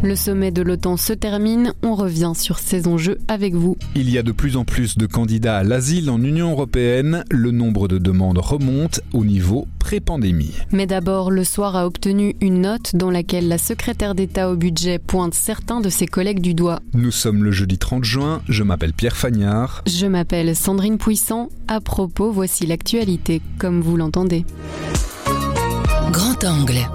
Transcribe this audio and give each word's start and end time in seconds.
Le 0.00 0.14
sommet 0.14 0.52
de 0.52 0.62
l'OTAN 0.62 0.96
se 0.96 1.12
termine, 1.12 1.72
on 1.82 1.96
revient 1.96 2.32
sur 2.36 2.60
ces 2.60 2.86
enjeux 2.86 3.18
avec 3.26 3.54
vous. 3.54 3.76
Il 3.96 4.08
y 4.08 4.16
a 4.16 4.22
de 4.22 4.30
plus 4.30 4.56
en 4.56 4.64
plus 4.64 4.96
de 4.96 5.06
candidats 5.06 5.58
à 5.58 5.64
l'asile 5.64 6.08
en 6.08 6.22
Union 6.22 6.52
européenne, 6.52 7.24
le 7.32 7.50
nombre 7.50 7.88
de 7.88 7.98
demandes 7.98 8.38
remonte 8.38 9.00
au 9.12 9.24
niveau 9.24 9.66
pré-pandémie. 9.80 10.54
Mais 10.70 10.86
d'abord, 10.86 11.32
le 11.32 11.42
soir 11.42 11.74
a 11.74 11.84
obtenu 11.84 12.36
une 12.40 12.60
note 12.60 12.94
dans 12.94 13.10
laquelle 13.10 13.48
la 13.48 13.58
secrétaire 13.58 14.14
d'État 14.14 14.50
au 14.50 14.56
budget 14.56 15.00
pointe 15.00 15.34
certains 15.34 15.80
de 15.80 15.88
ses 15.88 16.06
collègues 16.06 16.40
du 16.40 16.54
doigt. 16.54 16.78
Nous 16.94 17.10
sommes 17.10 17.42
le 17.42 17.50
jeudi 17.50 17.76
30 17.76 18.04
juin, 18.04 18.40
je 18.48 18.62
m'appelle 18.62 18.92
Pierre 18.92 19.16
Fagnard. 19.16 19.82
Je 19.86 20.06
m'appelle 20.06 20.54
Sandrine 20.54 20.98
Puissant. 20.98 21.48
À 21.66 21.80
propos, 21.80 22.30
voici 22.30 22.66
l'actualité, 22.66 23.42
comme 23.58 23.80
vous 23.80 23.96
l'entendez. 23.96 24.44
Grand 26.12 26.44
angle. 26.44 26.86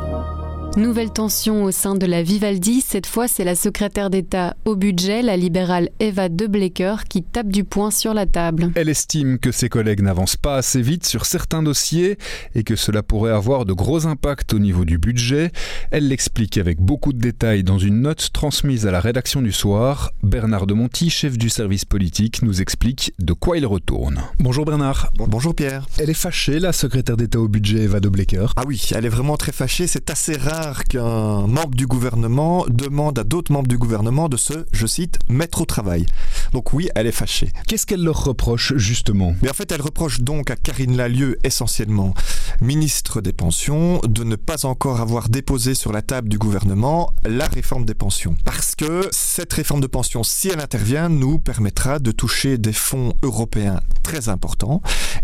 Nouvelle 0.75 1.13
tension 1.13 1.65
au 1.65 1.69
sein 1.69 1.93
de 1.93 2.07
la 2.07 2.23
Vivaldi. 2.23 2.81
Cette 2.81 3.05
fois, 3.05 3.27
c'est 3.27 3.43
la 3.43 3.53
secrétaire 3.53 4.09
d'État 4.09 4.55
au 4.65 4.75
budget, 4.75 5.21
la 5.21 5.37
libérale 5.37 5.89
Eva 5.99 6.29
De 6.29 6.47
Blecker, 6.47 7.03
qui 7.07 7.21
tape 7.21 7.49
du 7.49 7.63
poing 7.63 7.91
sur 7.91 8.15
la 8.15 8.25
table. 8.25 8.71
Elle 8.73 8.89
estime 8.89 9.37
que 9.37 9.51
ses 9.51 9.69
collègues 9.69 10.01
n'avancent 10.01 10.35
pas 10.35 10.55
assez 10.55 10.81
vite 10.81 11.05
sur 11.05 11.27
certains 11.27 11.61
dossiers 11.61 12.17
et 12.55 12.63
que 12.63 12.75
cela 12.75 13.03
pourrait 13.03 13.33
avoir 13.33 13.65
de 13.65 13.73
gros 13.73 14.07
impacts 14.07 14.51
au 14.55 14.59
niveau 14.59 14.83
du 14.83 14.97
budget. 14.97 15.51
Elle 15.91 16.07
l'explique 16.07 16.57
avec 16.57 16.81
beaucoup 16.81 17.13
de 17.13 17.19
détails 17.19 17.63
dans 17.63 17.77
une 17.77 18.01
note 18.01 18.31
transmise 18.33 18.87
à 18.87 18.91
la 18.91 18.99
rédaction 18.99 19.43
du 19.43 19.51
soir. 19.51 20.09
Bernard 20.23 20.65
de 20.65 20.73
Monti, 20.73 21.11
chef 21.11 21.37
du 21.37 21.49
service 21.49 21.85
politique, 21.85 22.41
nous 22.41 22.63
explique 22.63 23.13
de 23.19 23.33
quoi 23.33 23.59
il 23.59 23.67
retourne. 23.67 24.23
Bonjour 24.39 24.65
Bernard. 24.65 25.11
Bonjour 25.17 25.53
Pierre. 25.53 25.85
Elle 25.99 26.09
est 26.09 26.15
fâchée, 26.15 26.57
la 26.57 26.73
secrétaire 26.73 27.15
d'État 27.15 27.39
au 27.39 27.47
budget 27.47 27.83
Eva 27.83 27.99
De 27.99 28.09
Blecker. 28.09 28.47
Ah 28.55 28.63
oui, 28.65 28.89
elle 28.95 29.05
est 29.05 29.09
vraiment 29.09 29.37
très 29.37 29.51
fâchée. 29.51 29.85
C'est 29.85 30.09
assez 30.09 30.35
rare 30.35 30.62
qu'un 30.87 31.47
membre 31.47 31.75
du 31.75 31.87
gouvernement 31.87 32.65
demande 32.69 33.19
à 33.19 33.23
d'autres 33.23 33.51
membres 33.51 33.67
du 33.67 33.77
gouvernement 33.77 34.29
de 34.29 34.37
se, 34.37 34.65
je 34.71 34.87
cite, 34.87 35.19
mettre 35.27 35.61
au 35.61 35.65
travail. 35.65 36.05
Donc 36.53 36.73
oui, 36.73 36.89
elle 36.95 37.07
est 37.07 37.11
fâchée. 37.11 37.51
Qu'est-ce 37.67 37.85
qu'elle 37.85 38.03
leur 38.03 38.23
reproche 38.23 38.73
justement? 38.77 39.35
Mais 39.41 39.49
en 39.49 39.53
fait, 39.53 39.71
elle 39.71 39.81
reproche 39.81 40.21
donc 40.21 40.51
à 40.51 40.55
Karine 40.55 40.95
Lalieu 40.95 41.37
essentiellement, 41.43 42.13
ministre 42.61 43.21
des 43.21 43.33
Pensions, 43.33 43.99
de 44.07 44.23
ne 44.23 44.35
pas 44.35 44.65
encore 44.65 45.01
avoir 45.01 45.29
déposé 45.29 45.73
sur 45.73 45.91
la 45.91 46.01
table 46.01 46.29
du 46.29 46.37
gouvernement 46.37 47.11
la 47.25 47.47
réforme 47.47 47.85
des 47.85 47.93
pensions. 47.93 48.35
Parce 48.45 48.75
que 48.75 49.07
cette 49.11 49.51
réforme 49.53 49.81
de 49.81 49.87
pension, 49.87 50.23
si 50.23 50.49
elle 50.49 50.59
intervient, 50.59 51.09
nous 51.09 51.39
permettra 51.39 51.99
de 51.99 52.11
toucher 52.11 52.57
des 52.57 52.73
fonds 52.73 53.13
européens 53.23 53.81
très 54.03 54.29
importants. 54.29 54.81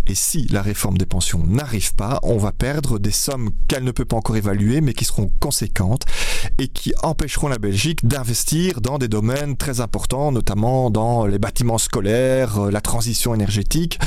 Et 0.08 0.16
si 0.16 0.48
la 0.48 0.62
réforme 0.62 0.98
des 0.98 1.06
pensions 1.06 1.44
n'arrive 1.46 1.94
pas, 1.94 2.20
on 2.24 2.38
va 2.38 2.52
perdre 2.52 3.00
des 3.00 3.12
sommes 3.12 3.52
qu'elle 3.68 3.84
ne 3.84 3.92
peut 3.92 4.06
pas 4.06 4.18
encore 4.18 4.38
évaluer, 4.38 4.82
mais 4.82 4.94
qui 4.94 5.06
seront 5.06 5.29
conséquentes 5.40 6.04
et 6.58 6.68
qui 6.68 6.94
empêcheront 7.04 7.48
la 7.48 7.58
Belgique 7.58 8.06
d'investir 8.06 8.82
dans 8.82 8.98
des 8.98 9.08
domaines 9.08 9.58
très 9.58 9.82
importants, 9.82 10.32
notamment 10.32 10.90
dans 10.90 11.26
les 11.26 11.40
bâtiments 11.40 11.78
scolaires, 11.78 12.60
euh, 12.60 12.72
la 12.72 12.82
transition 12.82 13.34
énergétique. 13.34 14.00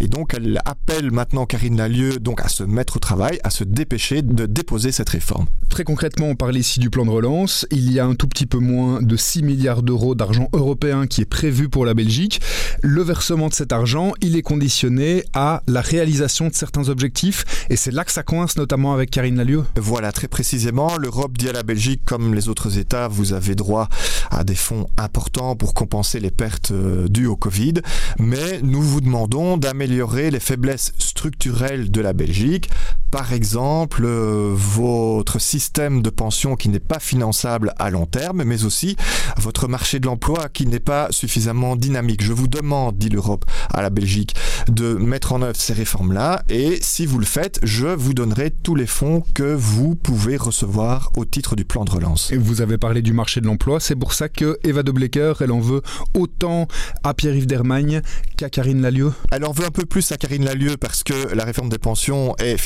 Et 0.00 0.06
donc, 0.06 0.34
elle 0.34 0.60
appelle 0.64 1.10
maintenant 1.10 1.46
Karine 1.46 1.76
Lalieu 1.76 2.18
donc 2.18 2.40
à 2.40 2.48
se 2.48 2.62
mettre 2.62 2.96
au 2.96 3.00
travail, 3.00 3.40
à 3.44 3.50
se 3.50 3.64
dépêcher 3.64 4.22
de 4.22 4.46
déposer 4.46 4.92
cette 4.92 5.08
réforme. 5.08 5.46
Très 5.68 5.84
concrètement, 5.84 6.26
on 6.26 6.36
parle 6.36 6.56
ici 6.56 6.80
du 6.80 6.90
plan 6.90 7.04
de 7.04 7.10
relance. 7.10 7.66
Il 7.70 7.92
y 7.92 7.98
a 7.98 8.06
un 8.06 8.14
tout 8.14 8.28
petit 8.28 8.46
peu 8.46 8.58
moins 8.58 9.02
de 9.02 9.16
6 9.16 9.42
milliards 9.42 9.82
d'euros 9.82 10.14
d'argent 10.14 10.48
européen 10.52 11.06
qui 11.06 11.22
est 11.22 11.26
prévu 11.26 11.68
pour 11.68 11.84
la 11.84 11.94
Belgique. 11.94 12.40
Le 12.82 13.02
versement 13.02 13.48
de 13.48 13.54
cet 13.54 13.72
argent, 13.72 14.12
il 14.20 14.36
est 14.36 14.42
conditionné 14.42 15.24
à 15.34 15.62
la 15.66 15.80
réalisation 15.80 16.48
de 16.48 16.54
certains 16.54 16.88
objectifs. 16.88 17.66
Et 17.70 17.76
c'est 17.76 17.90
là 17.90 18.04
que 18.04 18.12
ça 18.12 18.22
coince, 18.22 18.56
notamment 18.56 18.92
avec 18.94 19.10
Karine 19.10 19.36
Lalieu. 19.36 19.64
Voilà, 19.76 20.12
très 20.12 20.28
précisément. 20.28 20.67
L'Europe 20.70 21.38
dit 21.38 21.48
à 21.48 21.52
la 21.52 21.62
Belgique, 21.62 22.02
comme 22.04 22.34
les 22.34 22.50
autres 22.50 22.76
États, 22.78 23.08
vous 23.08 23.32
avez 23.32 23.54
droit 23.54 23.88
à 24.30 24.44
des 24.44 24.54
fonds 24.54 24.86
importants 24.98 25.56
pour 25.56 25.72
compenser 25.72 26.20
les 26.20 26.30
pertes 26.30 26.72
euh, 26.72 27.08
dues 27.08 27.26
au 27.26 27.36
Covid. 27.36 27.74
Mais 28.18 28.60
nous 28.62 28.82
vous 28.82 29.00
demandons 29.00 29.56
d'améliorer 29.56 30.30
les 30.30 30.40
faiblesses 30.40 30.92
structurelles 30.98 31.90
de 31.90 32.00
la 32.02 32.12
Belgique. 32.12 32.68
Par 33.10 33.32
exemple, 33.32 34.04
euh, 34.04 34.52
votre 34.54 35.40
système 35.40 36.02
de 36.02 36.10
pension 36.10 36.56
qui 36.56 36.68
n'est 36.68 36.78
pas 36.78 36.98
finançable 36.98 37.72
à 37.78 37.90
long 37.90 38.06
terme, 38.06 38.44
mais 38.44 38.64
aussi 38.64 38.96
votre 39.38 39.68
marché 39.68 39.98
de 39.98 40.06
l'emploi 40.06 40.48
qui 40.48 40.66
n'est 40.66 40.78
pas 40.78 41.08
suffisamment 41.10 41.76
dynamique. 41.76 42.22
Je 42.22 42.32
vous 42.32 42.48
demande, 42.48 42.98
dit 42.98 43.08
l'Europe 43.08 43.44
à 43.72 43.82
la 43.82 43.90
Belgique, 43.90 44.34
de 44.68 44.94
mettre 44.94 45.32
en 45.32 45.42
œuvre 45.42 45.56
ces 45.56 45.72
réformes-là. 45.72 46.42
Et 46.48 46.78
si 46.82 47.06
vous 47.06 47.18
le 47.18 47.24
faites, 47.24 47.60
je 47.62 47.86
vous 47.86 48.14
donnerai 48.14 48.50
tous 48.50 48.74
les 48.74 48.86
fonds 48.86 49.22
que 49.34 49.54
vous 49.54 49.94
pouvez 49.94 50.36
recevoir 50.36 51.10
au 51.16 51.24
titre 51.24 51.56
du 51.56 51.64
plan 51.64 51.84
de 51.84 51.90
relance. 51.90 52.30
Et 52.30 52.36
vous 52.36 52.60
avez 52.60 52.78
parlé 52.78 53.02
du 53.02 53.12
marché 53.12 53.40
de 53.40 53.46
l'emploi, 53.46 53.80
c'est 53.80 53.96
pour 53.96 54.12
ça 54.12 54.28
que 54.28 54.58
Eva 54.64 54.82
de 54.82 54.92
Blecker, 54.92 55.34
elle 55.40 55.52
en 55.52 55.60
veut 55.60 55.82
autant 56.14 56.68
à 57.04 57.14
Pierre-Yves 57.14 57.46
Dermagne 57.46 58.02
qu'à 58.36 58.50
Karine 58.50 58.82
Lalieu 58.82 59.12
Elle 59.30 59.44
en 59.44 59.52
veut 59.52 59.64
un 59.64 59.70
peu 59.70 59.84
plus 59.84 60.12
à 60.12 60.16
Karine 60.16 60.44
Lalieu 60.44 60.76
parce 60.76 61.02
que 61.02 61.34
la 61.34 61.44
réforme 61.44 61.68
des 61.68 61.78
pensions 61.78 62.34
est 62.38 62.56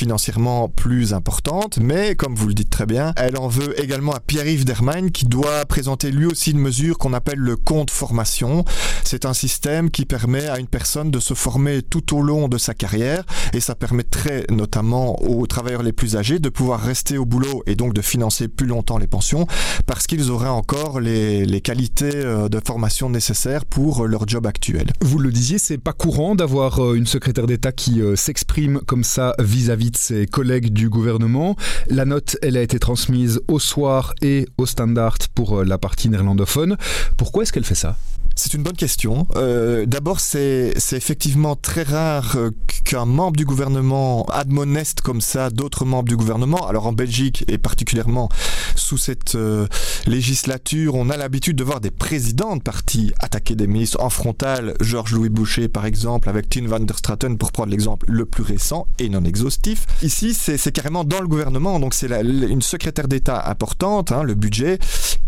plus 0.75 1.13
importante, 1.13 1.77
mais 1.79 2.15
comme 2.15 2.35
vous 2.35 2.47
le 2.47 2.53
dites 2.53 2.69
très 2.69 2.85
bien, 2.85 3.13
elle 3.17 3.37
en 3.37 3.47
veut 3.47 3.79
également 3.81 4.13
à 4.13 4.19
Pierre-Yves 4.19 4.65
Dermagne 4.65 5.11
qui 5.11 5.25
doit 5.25 5.65
présenter 5.65 6.11
lui 6.11 6.25
aussi 6.25 6.51
une 6.51 6.59
mesure 6.59 6.97
qu'on 6.97 7.13
appelle 7.13 7.39
le 7.39 7.55
compte 7.55 7.91
formation. 7.91 8.65
C'est 9.03 9.25
un 9.25 9.33
système 9.33 9.91
qui 9.91 10.05
permet 10.05 10.47
à 10.47 10.59
une 10.59 10.67
personne 10.67 11.11
de 11.11 11.19
se 11.19 11.33
former 11.33 11.81
tout 11.81 12.15
au 12.15 12.21
long 12.21 12.47
de 12.47 12.57
sa 12.57 12.73
carrière 12.73 13.23
et 13.53 13.59
ça 13.59 13.75
permettrait 13.75 14.45
notamment 14.49 15.21
aux 15.23 15.45
travailleurs 15.45 15.83
les 15.83 15.93
plus 15.93 16.15
âgés 16.15 16.39
de 16.39 16.49
pouvoir 16.49 16.79
rester 16.79 17.17
au 17.17 17.25
boulot 17.25 17.63
et 17.67 17.75
donc 17.75 17.93
de 17.93 18.01
financer 18.01 18.47
plus 18.47 18.67
longtemps 18.67 18.97
les 18.97 19.07
pensions 19.07 19.45
parce 19.85 20.07
qu'ils 20.07 20.31
auraient 20.31 20.49
encore 20.49 20.99
les, 20.99 21.61
qualités 21.63 22.11
euh, 22.15 22.49
de 22.49 22.59
formation 22.65 23.09
nécessaires 23.09 23.65
pour 23.65 24.07
leur 24.07 24.27
job 24.27 24.47
actuel. 24.47 24.91
Vous 25.01 25.19
le 25.19 25.31
disiez, 25.31 25.59
c'est 25.59 25.77
pas 25.77 25.93
courant 25.93 26.35
d'avoir 26.35 26.83
euh, 26.83 26.95
une 26.95 27.05
secrétaire 27.05 27.47
d'État 27.47 27.71
qui 27.71 28.01
euh, 28.01 28.15
s'exprime 28.15 28.79
comme 28.85 29.03
ça 29.03 29.33
vis-à-vis 29.39 29.91
de 29.91 29.97
ses 29.97 30.22
collègues 30.27 30.71
du 30.71 30.89
gouvernement. 30.89 31.55
La 31.89 32.05
note, 32.05 32.37
elle 32.41 32.57
a 32.57 32.61
été 32.61 32.79
transmise 32.79 33.41
au 33.47 33.59
soir 33.59 34.13
et 34.21 34.47
au 34.57 34.65
standard 34.65 35.17
pour 35.35 35.63
la 35.63 35.77
partie 35.77 36.09
néerlandophone. 36.09 36.77
Pourquoi 37.17 37.43
est-ce 37.43 37.53
qu'elle 37.53 37.65
fait 37.65 37.75
ça? 37.75 37.97
C'est 38.35 38.53
une 38.53 38.63
bonne 38.63 38.75
question. 38.75 39.27
Euh, 39.35 39.85
D'abord, 39.85 40.19
c'est 40.19 40.73
effectivement 40.91 41.55
très 41.55 41.83
rare 41.83 42.35
euh, 42.35 42.51
qu'un 42.83 43.05
membre 43.05 43.37
du 43.37 43.45
gouvernement 43.45 44.25
admoneste 44.25 45.01
comme 45.01 45.21
ça 45.21 45.49
d'autres 45.49 45.85
membres 45.85 46.09
du 46.09 46.17
gouvernement. 46.17 46.67
Alors 46.67 46.87
en 46.87 46.93
Belgique, 46.93 47.45
et 47.47 47.57
particulièrement 47.57 48.29
sous 48.75 48.97
cette 48.97 49.35
euh, 49.35 49.67
législature, 50.07 50.95
on 50.95 51.09
a 51.09 51.17
l'habitude 51.17 51.55
de 51.55 51.63
voir 51.63 51.79
des 51.79 51.91
présidents 51.91 52.55
de 52.55 52.61
partis 52.61 53.13
attaquer 53.19 53.55
des 53.55 53.67
ministres 53.67 54.01
en 54.01 54.09
frontal. 54.09 54.73
Georges-Louis 54.81 55.29
Boucher, 55.29 55.67
par 55.67 55.85
exemple, 55.85 56.29
avec 56.29 56.49
Tine 56.49 56.67
van 56.67 56.79
der 56.79 56.97
Straten, 56.97 57.37
pour 57.37 57.51
prendre 57.51 57.69
l'exemple 57.69 58.05
le 58.09 58.25
plus 58.25 58.43
récent 58.43 58.87
et 58.99 59.09
non 59.09 59.23
exhaustif. 59.25 59.85
Ici, 60.01 60.33
c'est 60.33 60.71
carrément 60.71 61.03
dans 61.03 61.21
le 61.21 61.27
gouvernement, 61.27 61.79
donc 61.79 61.93
c'est 61.93 62.09
une 62.09 62.61
secrétaire 62.61 63.07
d'État 63.07 63.49
importante, 63.49 64.11
hein, 64.11 64.23
le 64.23 64.33
budget, 64.33 64.79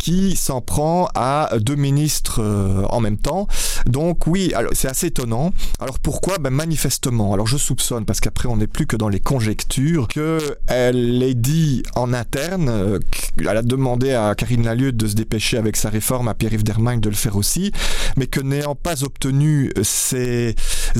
qui 0.05 0.35
s'en 0.35 0.61
prend 0.61 1.09
à 1.15 1.49
deux 1.59 1.73
ministres 1.73 2.39
euh, 2.39 2.83
en 2.91 2.99
même 2.99 3.17
temps. 3.17 3.47
Donc 3.87 4.27
oui, 4.27 4.53
c'est 4.73 4.87
assez 4.87 5.07
étonnant. 5.07 5.51
Alors 5.79 5.97
pourquoi? 5.97 6.37
Ben, 6.37 6.51
Manifestement, 6.51 7.33
alors 7.33 7.47
je 7.47 7.57
soupçonne, 7.57 8.05
parce 8.05 8.19
qu'après 8.19 8.47
on 8.47 8.57
n'est 8.57 8.67
plus 8.67 8.85
que 8.85 8.95
dans 8.95 9.09
les 9.09 9.19
conjectures, 9.19 10.07
qu'elle 10.07 11.23
ait 11.23 11.33
dit 11.33 11.81
en 11.95 12.13
interne, 12.13 12.69
euh, 12.69 12.99
elle 13.39 13.47
a 13.47 13.63
demandé 13.63 14.13
à 14.13 14.35
Karine 14.35 14.63
Lalieu 14.63 14.91
de 14.91 15.07
se 15.07 15.15
dépêcher 15.15 15.57
avec 15.57 15.75
sa 15.75 15.89
réforme, 15.89 16.27
à 16.27 16.35
Pierre-Yves 16.35 16.63
Dermagne 16.63 16.99
de 16.99 17.09
le 17.09 17.15
faire 17.15 17.35
aussi, 17.35 17.71
mais 18.15 18.27
que 18.27 18.39
n'ayant 18.39 18.75
pas 18.75 19.03
obtenu 19.03 19.71
ces 19.81 20.53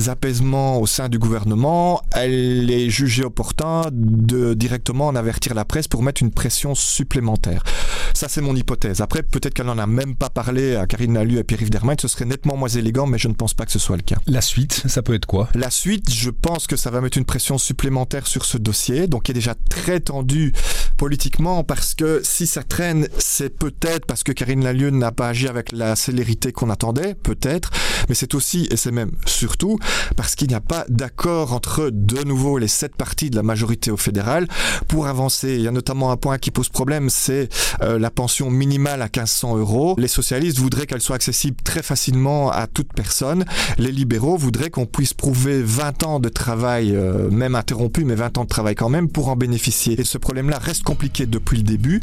apaisements 0.08 0.80
au 0.80 0.86
sein 0.88 1.08
du 1.08 1.20
gouvernement, 1.20 2.02
elle 2.10 2.68
est 2.72 2.90
jugée 2.90 3.22
opportun 3.22 3.82
de 3.92 4.54
directement 4.54 5.06
en 5.06 5.14
avertir 5.14 5.54
la 5.54 5.64
presse 5.64 5.86
pour 5.86 6.02
mettre 6.02 6.22
une 6.22 6.32
pression 6.32 6.74
supplémentaire. 6.74 7.62
Ça, 8.14 8.28
c'est 8.28 8.40
mon 8.40 8.56
hypothèse. 8.56 8.95
Après, 9.00 9.22
peut-être 9.22 9.54
qu'elle 9.54 9.66
n'en 9.66 9.78
a 9.78 9.86
même 9.86 10.14
pas 10.14 10.30
parlé 10.30 10.76
à 10.76 10.86
Karine 10.86 11.14
Lalu 11.14 11.38
et 11.38 11.44
Pierre-Yves 11.44 11.70
Dermain. 11.70 11.94
Ce 12.00 12.08
serait 12.08 12.24
nettement 12.24 12.56
moins 12.56 12.68
élégant, 12.68 13.06
mais 13.06 13.18
je 13.18 13.28
ne 13.28 13.34
pense 13.34 13.54
pas 13.54 13.64
que 13.64 13.72
ce 13.72 13.78
soit 13.78 13.96
le 13.96 14.02
cas. 14.02 14.16
La 14.26 14.40
suite, 14.40 14.82
ça 14.86 15.02
peut 15.02 15.14
être 15.14 15.26
quoi? 15.26 15.48
La 15.54 15.70
suite, 15.70 16.10
je 16.10 16.30
pense 16.30 16.66
que 16.66 16.76
ça 16.76 16.90
va 16.90 17.00
mettre 17.00 17.18
une 17.18 17.24
pression 17.24 17.58
supplémentaire 17.58 18.26
sur 18.26 18.44
ce 18.44 18.58
dossier, 18.58 19.06
donc 19.06 19.24
qui 19.24 19.32
est 19.32 19.34
déjà 19.34 19.54
très 19.54 20.00
tendu 20.00 20.52
politiquement, 20.96 21.64
parce 21.64 21.94
que 21.94 22.20
si 22.24 22.46
ça 22.46 22.62
traîne, 22.62 23.08
c'est 23.18 23.50
peut-être 23.50 24.06
parce 24.06 24.22
que 24.22 24.32
Karine 24.32 24.64
Lalieu 24.64 24.90
n'a 24.90 25.12
pas 25.12 25.28
agi 25.28 25.48
avec 25.48 25.72
la 25.72 25.96
célérité 25.96 26.52
qu'on 26.52 26.70
attendait, 26.70 27.14
peut-être, 27.14 27.70
mais 28.08 28.14
c'est 28.14 28.34
aussi, 28.34 28.66
et 28.70 28.76
c'est 28.76 28.92
même 28.92 29.12
surtout, 29.26 29.78
parce 30.16 30.34
qu'il 30.34 30.48
n'y 30.48 30.54
a 30.54 30.60
pas 30.60 30.84
d'accord 30.88 31.52
entre 31.52 31.90
de 31.92 32.22
nouveau 32.24 32.58
les 32.58 32.68
sept 32.68 32.96
partis 32.96 33.30
de 33.30 33.36
la 33.36 33.42
majorité 33.42 33.90
au 33.90 33.96
fédéral 33.96 34.46
pour 34.88 35.06
avancer. 35.06 35.54
Il 35.54 35.62
y 35.62 35.68
a 35.68 35.72
notamment 35.72 36.10
un 36.10 36.16
point 36.16 36.38
qui 36.38 36.50
pose 36.50 36.68
problème, 36.68 37.10
c'est 37.10 37.48
euh, 37.82 37.98
la 37.98 38.10
pension 38.10 38.50
minimale 38.50 39.02
à 39.02 39.06
1500 39.06 39.56
euros. 39.58 39.94
Les 39.98 40.08
socialistes 40.08 40.58
voudraient 40.58 40.86
qu'elle 40.86 41.00
soit 41.00 41.16
accessible 41.16 41.56
très 41.62 41.82
facilement 41.82 42.50
à 42.50 42.66
toute 42.66 42.92
personne. 42.92 43.44
Les 43.78 43.92
libéraux 43.92 44.36
voudraient 44.36 44.70
qu'on 44.70 44.86
puisse 44.86 45.14
prouver 45.14 45.62
20 45.62 46.02
ans 46.04 46.20
de 46.20 46.28
travail, 46.28 46.94
euh, 46.94 47.30
même 47.30 47.54
interrompu, 47.54 48.04
mais 48.04 48.14
20 48.14 48.38
ans 48.38 48.44
de 48.44 48.48
travail 48.48 48.74
quand 48.74 48.88
même, 48.88 49.08
pour 49.08 49.28
en 49.28 49.36
bénéficier. 49.36 50.00
Et 50.00 50.04
ce 50.04 50.18
problème-là 50.18 50.58
reste 50.58 50.82
compliqué 50.86 51.26
depuis 51.26 51.58
le 51.58 51.64
début. 51.64 52.00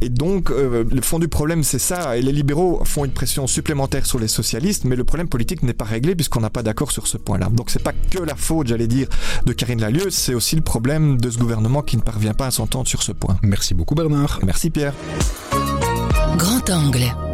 Et 0.00 0.08
donc, 0.08 0.50
euh, 0.50 0.84
le 0.90 1.02
fond 1.02 1.18
du 1.18 1.28
problème, 1.28 1.62
c'est 1.64 1.80
ça. 1.80 2.16
Et 2.16 2.22
les 2.22 2.32
libéraux 2.32 2.80
font 2.84 3.04
une 3.04 3.10
pression 3.10 3.46
supplémentaire 3.46 4.06
sur 4.06 4.18
les 4.18 4.28
socialistes, 4.28 4.84
mais 4.84 4.96
le 4.96 5.04
problème 5.04 5.28
politique 5.28 5.62
n'est 5.62 5.74
pas 5.74 5.84
réglé 5.84 6.14
puisqu'on 6.14 6.40
n'a 6.40 6.48
pas 6.48 6.62
d'accord 6.62 6.92
sur 6.92 7.06
ce 7.08 7.18
point-là. 7.18 7.48
Donc, 7.52 7.70
c'est 7.70 7.82
pas 7.82 7.92
que 7.92 8.20
la 8.20 8.36
faute, 8.36 8.68
j'allais 8.68 8.86
dire, 8.86 9.08
de 9.44 9.52
Karine 9.52 9.80
Lalieu, 9.80 10.10
c'est 10.10 10.34
aussi 10.34 10.54
le 10.54 10.62
problème 10.62 11.20
de 11.20 11.28
ce 11.28 11.38
gouvernement 11.38 11.82
qui 11.82 11.96
ne 11.96 12.02
parvient 12.02 12.34
pas 12.34 12.46
à 12.46 12.50
s'entendre 12.52 12.88
sur 12.88 13.02
ce 13.02 13.12
point. 13.12 13.36
Merci 13.42 13.74
beaucoup, 13.74 13.96
Bernard. 13.96 14.38
Merci, 14.44 14.70
Pierre. 14.70 14.94
Grand 16.38 16.70
angle. 16.70 17.33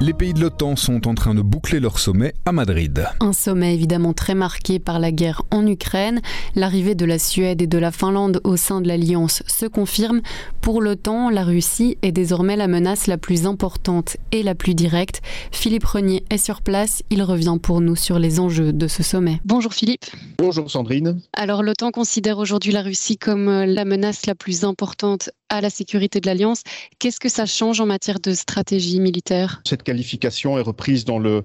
Les 0.00 0.14
pays 0.14 0.32
de 0.32 0.40
l'OTAN 0.40 0.76
sont 0.76 1.08
en 1.08 1.14
train 1.14 1.34
de 1.34 1.42
boucler 1.42 1.80
leur 1.80 1.98
sommet 1.98 2.32
à 2.46 2.52
Madrid. 2.52 3.04
Un 3.18 3.32
sommet 3.32 3.74
évidemment 3.74 4.12
très 4.12 4.36
marqué 4.36 4.78
par 4.78 5.00
la 5.00 5.10
guerre 5.10 5.42
en 5.50 5.66
Ukraine. 5.66 6.20
L'arrivée 6.54 6.94
de 6.94 7.04
la 7.04 7.18
Suède 7.18 7.62
et 7.62 7.66
de 7.66 7.78
la 7.78 7.90
Finlande 7.90 8.40
au 8.44 8.56
sein 8.56 8.80
de 8.80 8.86
l'Alliance 8.86 9.42
se 9.48 9.66
confirme. 9.66 10.20
Pour 10.60 10.80
l'OTAN, 10.80 11.30
la 11.30 11.42
Russie 11.42 11.98
est 12.02 12.12
désormais 12.12 12.54
la 12.54 12.68
menace 12.68 13.08
la 13.08 13.18
plus 13.18 13.44
importante 13.44 14.16
et 14.30 14.44
la 14.44 14.54
plus 14.54 14.76
directe. 14.76 15.20
Philippe 15.50 15.84
Renier 15.84 16.22
est 16.30 16.38
sur 16.38 16.62
place. 16.62 17.02
Il 17.10 17.24
revient 17.24 17.56
pour 17.60 17.80
nous 17.80 17.96
sur 17.96 18.20
les 18.20 18.38
enjeux 18.38 18.72
de 18.72 18.86
ce 18.86 19.02
sommet. 19.02 19.40
Bonjour 19.44 19.74
Philippe. 19.74 20.04
Bonjour 20.38 20.70
Sandrine. 20.70 21.20
Alors 21.32 21.64
l'OTAN 21.64 21.90
considère 21.90 22.38
aujourd'hui 22.38 22.70
la 22.70 22.82
Russie 22.82 23.18
comme 23.18 23.48
euh, 23.48 23.66
la 23.66 23.84
menace 23.84 24.26
la 24.26 24.36
plus 24.36 24.62
importante 24.62 25.30
à 25.50 25.60
la 25.60 25.70
sécurité 25.70 26.20
de 26.20 26.26
l'Alliance. 26.26 26.62
Qu'est-ce 26.98 27.20
que 27.20 27.28
ça 27.28 27.46
change 27.46 27.80
en 27.80 27.86
matière 27.86 28.20
de 28.20 28.32
stratégie 28.34 29.00
militaire? 29.00 29.60
Cette 29.66 29.82
qualification 29.82 30.58
est 30.58 30.62
reprise 30.62 31.04
dans 31.04 31.18
le, 31.18 31.44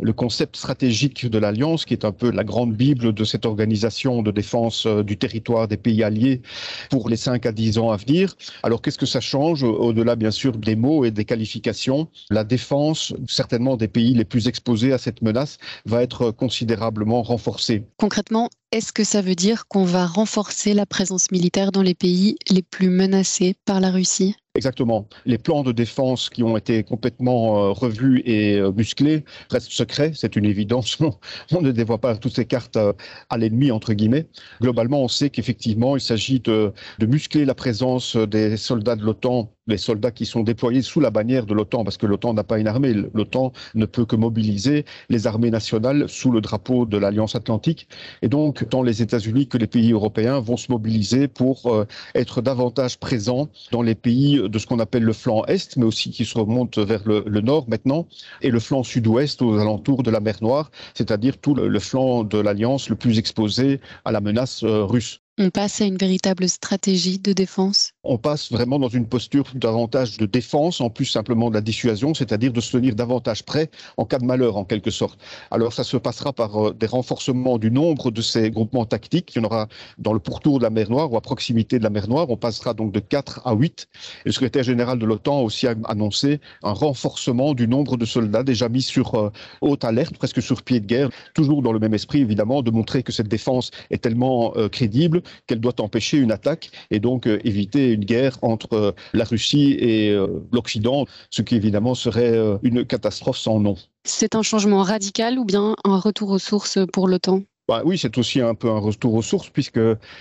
le 0.00 0.12
concept 0.12 0.56
stratégique 0.56 1.26
de 1.26 1.38
l'Alliance, 1.38 1.84
qui 1.84 1.94
est 1.94 2.04
un 2.04 2.12
peu 2.12 2.30
la 2.30 2.44
grande 2.44 2.74
bible 2.74 3.12
de 3.12 3.24
cette 3.24 3.46
organisation 3.46 4.22
de 4.22 4.30
défense 4.30 4.86
euh, 4.86 5.02
du 5.02 5.16
territoire 5.16 5.68
des 5.68 5.76
pays 5.76 6.02
alliés 6.02 6.42
pour 6.90 7.08
les 7.08 7.16
5 7.16 7.46
à 7.46 7.52
10 7.52 7.78
ans 7.78 7.90
à 7.90 7.96
venir. 7.96 8.34
Alors 8.62 8.82
qu'est-ce 8.82 8.98
que 8.98 9.06
ça 9.06 9.20
change? 9.20 9.62
Au-delà 9.62 10.16
bien 10.16 10.30
sûr 10.30 10.56
des 10.56 10.76
mots 10.76 11.04
et 11.04 11.10
des 11.10 11.24
qualifications 11.24 12.08
La 12.30 12.44
défense, 12.44 13.14
certainement 13.28 13.76
des 13.76 13.88
pays 13.88 14.14
les 14.14 14.24
plus 14.24 14.48
exposés 14.48 14.92
à 14.92 14.98
cette 14.98 15.22
menace, 15.22 15.58
va 15.86 16.02
être 16.02 16.30
considérablement 16.30 17.22
renforcée. 17.22 17.84
Concrètement, 17.96 18.48
est-ce 18.74 18.92
que 18.92 19.04
ça 19.04 19.22
veut 19.22 19.36
dire 19.36 19.68
qu'on 19.68 19.84
va 19.84 20.04
renforcer 20.04 20.74
la 20.74 20.84
présence 20.84 21.30
militaire 21.30 21.70
dans 21.70 21.80
les 21.80 21.94
pays 21.94 22.36
les 22.50 22.62
plus 22.62 22.88
menacés 22.88 23.54
par 23.64 23.78
la 23.78 23.92
Russie? 23.92 24.34
Exactement. 24.56 25.08
Les 25.26 25.36
plans 25.36 25.64
de 25.64 25.72
défense 25.72 26.30
qui 26.30 26.44
ont 26.44 26.56
été 26.56 26.84
complètement 26.84 27.56
euh, 27.56 27.70
revus 27.72 28.22
et 28.24 28.60
euh, 28.60 28.70
musclés 28.70 29.24
restent 29.50 29.72
secrets, 29.72 30.12
c'est 30.14 30.36
une 30.36 30.44
évidence. 30.44 30.96
On 31.50 31.60
ne 31.60 31.72
dévoie 31.72 31.98
pas 31.98 32.16
toutes 32.16 32.36
ces 32.36 32.44
cartes 32.44 32.76
euh, 32.76 32.92
à 33.30 33.36
l'ennemi, 33.36 33.72
entre 33.72 33.94
guillemets. 33.94 34.28
Globalement, 34.62 35.02
on 35.02 35.08
sait 35.08 35.28
qu'effectivement, 35.28 35.96
il 35.96 36.00
s'agit 36.00 36.38
de, 36.38 36.72
muscler 37.00 37.44
la 37.44 37.56
présence 37.56 38.14
des 38.14 38.56
soldats 38.56 38.94
de 38.94 39.02
l'OTAN 39.02 39.50
les 39.66 39.78
soldats 39.78 40.10
qui 40.10 40.26
sont 40.26 40.42
déployés 40.42 40.82
sous 40.82 41.00
la 41.00 41.10
bannière 41.10 41.46
de 41.46 41.54
l'OTAN, 41.54 41.84
parce 41.84 41.96
que 41.96 42.04
l'OTAN 42.04 42.34
n'a 42.34 42.44
pas 42.44 42.58
une 42.58 42.68
armée. 42.68 42.92
L'OTAN 42.92 43.54
ne 43.74 43.86
peut 43.86 44.04
que 44.04 44.14
mobiliser 44.14 44.84
les 45.08 45.26
armées 45.26 45.50
nationales 45.50 46.06
sous 46.06 46.30
le 46.30 46.42
drapeau 46.42 46.84
de 46.84 46.98
l'Alliance 46.98 47.34
Atlantique. 47.34 47.88
Et 48.20 48.28
donc, 48.28 48.68
tant 48.68 48.82
les 48.82 49.00
États-Unis 49.00 49.48
que 49.48 49.56
les 49.56 49.66
pays 49.66 49.92
européens 49.92 50.38
vont 50.38 50.58
se 50.58 50.70
mobiliser 50.70 51.28
pour 51.28 51.86
être 52.14 52.42
davantage 52.42 52.98
présents 52.98 53.48
dans 53.72 53.80
les 53.80 53.94
pays 53.94 54.38
de 54.48 54.58
ce 54.58 54.66
qu'on 54.66 54.78
appelle 54.78 55.02
le 55.02 55.12
flanc 55.12 55.44
Est, 55.46 55.76
mais 55.76 55.84
aussi 55.84 56.10
qui 56.10 56.24
se 56.24 56.38
remonte 56.38 56.78
vers 56.78 57.02
le, 57.06 57.22
nord 57.40 57.68
maintenant, 57.68 58.06
et 58.42 58.50
le 58.50 58.60
flanc 58.60 58.82
sud-ouest 58.82 59.42
aux 59.42 59.58
alentours 59.58 60.02
de 60.02 60.10
la 60.10 60.20
mer 60.20 60.36
Noire, 60.40 60.70
c'est-à-dire 60.94 61.38
tout 61.38 61.54
le, 61.54 61.68
le 61.68 61.78
flanc 61.78 62.24
de 62.24 62.38
l'Alliance 62.38 62.88
le 62.88 62.96
plus 62.96 63.18
exposé 63.18 63.80
à 64.04 64.12
la 64.12 64.20
menace 64.20 64.62
euh, 64.62 64.84
russe. 64.84 65.23
On 65.36 65.50
passe 65.50 65.80
à 65.80 65.84
une 65.84 65.96
véritable 65.96 66.48
stratégie 66.48 67.18
de 67.18 67.32
défense 67.32 67.90
On 68.04 68.18
passe 68.18 68.52
vraiment 68.52 68.78
dans 68.78 68.88
une 68.88 69.08
posture 69.08 69.46
davantage 69.56 70.16
de 70.16 70.26
défense, 70.26 70.80
en 70.80 70.90
plus 70.90 71.06
simplement 71.06 71.48
de 71.48 71.54
la 71.54 71.60
dissuasion, 71.60 72.14
c'est-à-dire 72.14 72.52
de 72.52 72.60
se 72.60 72.70
tenir 72.70 72.94
davantage 72.94 73.42
prêt 73.42 73.68
en 73.96 74.04
cas 74.04 74.18
de 74.18 74.24
malheur, 74.24 74.56
en 74.56 74.64
quelque 74.64 74.92
sorte. 74.92 75.18
Alors 75.50 75.72
ça 75.72 75.82
se 75.82 75.96
passera 75.96 76.32
par 76.32 76.68
euh, 76.68 76.72
des 76.72 76.86
renforcements 76.86 77.58
du 77.58 77.72
nombre 77.72 78.12
de 78.12 78.22
ces 78.22 78.52
groupements 78.52 78.84
tactiques. 78.84 79.34
Il 79.34 79.38
y 79.38 79.40
en 79.40 79.46
aura 79.46 79.66
dans 79.98 80.12
le 80.12 80.20
pourtour 80.20 80.58
de 80.58 80.62
la 80.62 80.70
mer 80.70 80.88
Noire 80.88 81.12
ou 81.12 81.16
à 81.16 81.20
proximité 81.20 81.80
de 81.80 81.82
la 81.82 81.90
mer 81.90 82.08
Noire. 82.08 82.30
On 82.30 82.36
passera 82.36 82.72
donc 82.72 82.92
de 82.92 83.00
4 83.00 83.40
à 83.44 83.54
8. 83.54 83.88
Et 83.90 84.28
le 84.28 84.32
secrétaire 84.32 84.62
général 84.62 85.00
de 85.00 85.04
l'OTAN 85.04 85.40
a 85.40 85.42
aussi 85.42 85.66
annoncé 85.66 86.40
un 86.62 86.72
renforcement 86.72 87.54
du 87.54 87.66
nombre 87.66 87.96
de 87.96 88.04
soldats 88.04 88.44
déjà 88.44 88.68
mis 88.68 88.82
sur 88.82 89.16
euh, 89.16 89.30
haute 89.62 89.84
alerte, 89.84 90.16
presque 90.16 90.40
sur 90.40 90.62
pied 90.62 90.78
de 90.78 90.86
guerre, 90.86 91.10
toujours 91.34 91.60
dans 91.60 91.72
le 91.72 91.80
même 91.80 91.94
esprit 91.94 92.20
évidemment, 92.20 92.62
de 92.62 92.70
montrer 92.70 93.02
que 93.02 93.10
cette 93.10 93.26
défense 93.26 93.72
est 93.90 94.00
tellement 94.00 94.52
euh, 94.56 94.68
crédible 94.68 95.23
qu'elle 95.46 95.60
doit 95.60 95.80
empêcher 95.80 96.18
une 96.18 96.32
attaque 96.32 96.70
et 96.90 97.00
donc 97.00 97.26
euh, 97.26 97.38
éviter 97.44 97.92
une 97.92 98.04
guerre 98.04 98.38
entre 98.42 98.72
euh, 98.74 98.92
la 99.12 99.24
Russie 99.24 99.76
et 99.78 100.10
euh, 100.10 100.26
l'Occident, 100.52 101.06
ce 101.30 101.42
qui 101.42 101.56
évidemment 101.56 101.94
serait 101.94 102.34
une 102.62 102.84
catastrophe 102.84 103.38
sans 103.38 103.60
nom. 103.60 103.76
C'est 104.04 104.34
un 104.34 104.42
changement 104.42 104.82
radical 104.82 105.38
ou 105.38 105.44
bien 105.44 105.76
un 105.84 105.98
retour 105.98 106.30
aux 106.30 106.38
sources 106.38 106.78
pour 106.92 107.08
l'OTAN? 107.08 107.42
Bah 107.66 107.80
oui, 107.82 107.96
c'est 107.96 108.18
aussi 108.18 108.42
un 108.42 108.54
peu 108.54 108.68
un 108.68 108.78
retour 108.78 109.14
aux 109.14 109.22
sources 109.22 109.48
puisque 109.48 109.80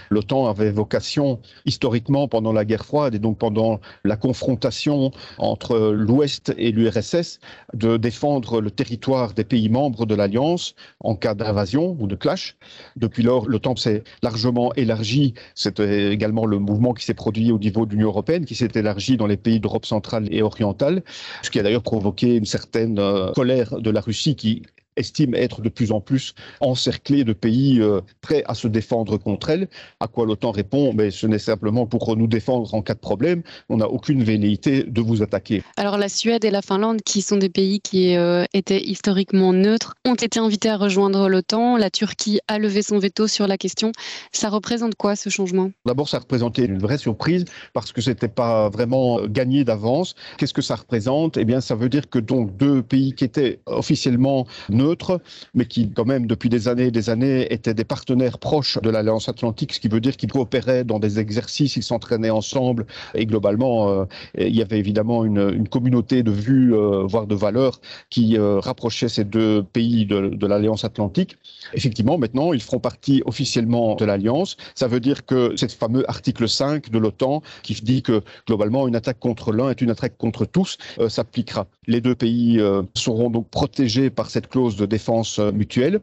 l'OTAN 0.09 0.47
avait 0.47 0.71
vocation 0.71 1.41
historiquement 1.65 2.29
pendant 2.29 2.53
la 2.53 2.63
guerre 2.63 2.85
froide 2.85 3.15
et 3.15 3.19
donc 3.19 3.37
pendant 3.37 3.81
la 4.05 4.15
confrontation 4.15 5.11
entre 5.39 5.77
l'Ouest 5.91 6.53
et 6.57 6.71
l'URSS 6.71 7.39
de 7.73 7.97
défendre 7.97 8.61
le 8.61 8.71
territoire 8.71 9.33
des 9.33 9.43
pays 9.43 9.67
membres 9.67 10.05
de 10.05 10.15
l'Alliance 10.15 10.73
en 11.01 11.15
cas 11.15 11.33
d'invasion 11.33 11.97
ou 11.99 12.07
de 12.07 12.15
clash. 12.15 12.55
Depuis 12.95 13.23
lors, 13.23 13.49
l'OTAN 13.49 13.75
s'est 13.75 14.03
largement 14.21 14.73
élargi. 14.75 15.33
C'est 15.53 15.81
également 15.81 16.45
le 16.45 16.59
mouvement 16.59 16.93
qui 16.93 17.03
s'est 17.03 17.13
produit 17.13 17.51
au 17.51 17.59
niveau 17.59 17.85
de 17.85 17.91
l'Union 17.91 18.07
européenne, 18.07 18.45
qui 18.45 18.55
s'est 18.55 18.71
élargi 18.73 19.17
dans 19.17 19.27
les 19.27 19.37
pays 19.37 19.59
d'Europe 19.59 19.85
centrale 19.85 20.29
et 20.31 20.41
orientale, 20.41 21.03
ce 21.41 21.49
qui 21.49 21.59
a 21.59 21.63
d'ailleurs 21.63 21.83
provoqué 21.83 22.37
une 22.37 22.45
certaine 22.45 22.99
euh, 22.99 23.33
colère 23.33 23.81
de 23.81 23.89
la 23.89 23.99
Russie 23.99 24.37
qui 24.37 24.63
estime 24.95 25.35
être 25.35 25.61
de 25.61 25.69
plus 25.69 25.91
en 25.91 26.01
plus 26.01 26.33
encerclée 26.59 27.23
de 27.23 27.33
pays 27.33 27.81
euh, 27.81 28.01
prêts 28.21 28.43
à 28.47 28.53
se 28.53 28.67
défendre 28.67 29.17
contre 29.17 29.49
elle. 29.49 29.67
À 29.99 30.07
quoi 30.07 30.25
l'OTAN 30.25 30.51
répond 30.51 30.93
Mais 30.93 31.11
ce 31.11 31.27
n'est 31.27 31.39
simplement 31.39 31.85
pour 31.85 32.15
nous 32.15 32.27
défendre 32.27 32.73
en 32.73 32.81
cas 32.81 32.93
de 32.93 32.99
problème. 32.99 33.43
On 33.69 33.77
n'a 33.77 33.87
aucune 33.87 34.23
velléité 34.23 34.83
de 34.83 35.01
vous 35.01 35.21
attaquer. 35.21 35.63
Alors 35.77 35.97
la 35.97 36.09
Suède 36.09 36.45
et 36.45 36.51
la 36.51 36.61
Finlande, 36.61 37.01
qui 37.01 37.21
sont 37.21 37.37
des 37.37 37.49
pays 37.49 37.79
qui 37.79 38.15
euh, 38.15 38.45
étaient 38.53 38.83
historiquement 38.83 39.53
neutres, 39.53 39.95
ont 40.05 40.15
été 40.15 40.39
invités 40.39 40.69
à 40.69 40.77
rejoindre 40.77 41.29
l'OTAN. 41.29 41.77
La 41.77 41.89
Turquie 41.89 42.39
a 42.47 42.59
levé 42.59 42.81
son 42.81 42.99
veto 42.99 43.27
sur 43.27 43.47
la 43.47 43.57
question. 43.57 43.91
Ça 44.31 44.49
représente 44.49 44.95
quoi 44.95 45.15
ce 45.15 45.29
changement? 45.29 45.71
D'abord, 45.85 46.09
ça 46.09 46.19
représentait 46.19 46.65
une 46.65 46.79
vraie 46.79 46.97
surprise 46.97 47.45
parce 47.73 47.91
que 47.91 48.01
c'était 48.01 48.27
pas 48.27 48.69
vraiment 48.69 49.25
gagné 49.27 49.63
d'avance. 49.63 50.15
Qu'est-ce 50.37 50.53
que 50.53 50.61
ça 50.61 50.75
représente? 50.75 51.37
Eh 51.37 51.45
bien, 51.45 51.61
ça 51.61 51.75
veut 51.75 51.89
dire 51.89 52.09
que 52.09 52.19
donc 52.19 52.55
deux 52.57 52.81
pays 52.81 53.13
qui 53.13 53.23
étaient 53.23 53.59
officiellement 53.65 54.45
neutres 54.69 54.82
neutres, 54.83 55.19
mais 55.53 55.65
qui, 55.65 55.89
quand 55.89 56.07
même, 56.13 56.27
depuis 56.27 56.49
des 56.49 56.67
années 56.67 56.87
et 56.87 56.91
des 56.99 57.09
années, 57.09 57.51
étaient 57.53 57.73
des 57.73 57.87
partenaires 57.95 58.39
proches 58.39 58.77
de 58.81 58.89
l'Alliance 58.89 59.29
Atlantique, 59.29 59.73
ce 59.73 59.79
qui 59.79 59.87
veut 59.87 60.01
dire 60.01 60.15
qu'ils 60.17 60.31
coopéraient 60.31 60.83
dans 60.83 60.99
des 60.99 61.19
exercices, 61.19 61.75
ils 61.75 61.83
s'entraînaient 61.83 62.35
ensemble, 62.41 62.85
et 63.15 63.25
globalement, 63.25 63.89
euh, 63.89 64.05
il 64.37 64.55
y 64.55 64.61
avait 64.61 64.79
évidemment 64.79 65.25
une, 65.25 65.43
une 65.53 65.67
communauté 65.67 66.23
de 66.23 66.31
vues, 66.31 66.73
euh, 66.75 67.03
voire 67.05 67.27
de 67.27 67.35
valeurs, 67.35 67.79
qui 68.09 68.37
euh, 68.37 68.59
rapprochait 68.59 69.09
ces 69.09 69.23
deux 69.23 69.63
pays 69.63 70.05
de, 70.05 70.29
de 70.29 70.47
l'Alliance 70.47 70.83
Atlantique. 70.83 71.37
Effectivement, 71.73 72.17
maintenant, 72.17 72.53
ils 72.53 72.61
feront 72.61 72.79
partie 72.79 73.21
officiellement 73.25 73.95
de 73.95 74.05
l'Alliance. 74.05 74.57
Ça 74.75 74.87
veut 74.87 74.99
dire 74.99 75.25
que 75.25 75.53
ce 75.55 75.67
fameux 75.67 76.07
article 76.09 76.47
5 76.47 76.89
de 76.89 76.99
l'OTAN, 76.99 77.41
qui 77.63 77.73
dit 77.73 78.01
que, 78.03 78.21
globalement, 78.47 78.87
une 78.87 78.95
attaque 78.95 79.19
contre 79.19 79.51
l'un 79.51 79.69
est 79.69 79.81
une 79.81 79.89
attaque 79.89 80.17
contre 80.17 80.45
tous, 80.45 80.77
s'appliquera. 81.07 81.65
Les 81.87 82.01
deux 82.01 82.15
pays 82.15 82.61
seront 82.95 83.29
donc 83.29 83.47
protégés 83.49 84.09
par 84.09 84.29
cette 84.29 84.47
clause 84.47 84.72
de 84.75 84.85
défense 84.85 85.39
mutuelle. 85.39 86.01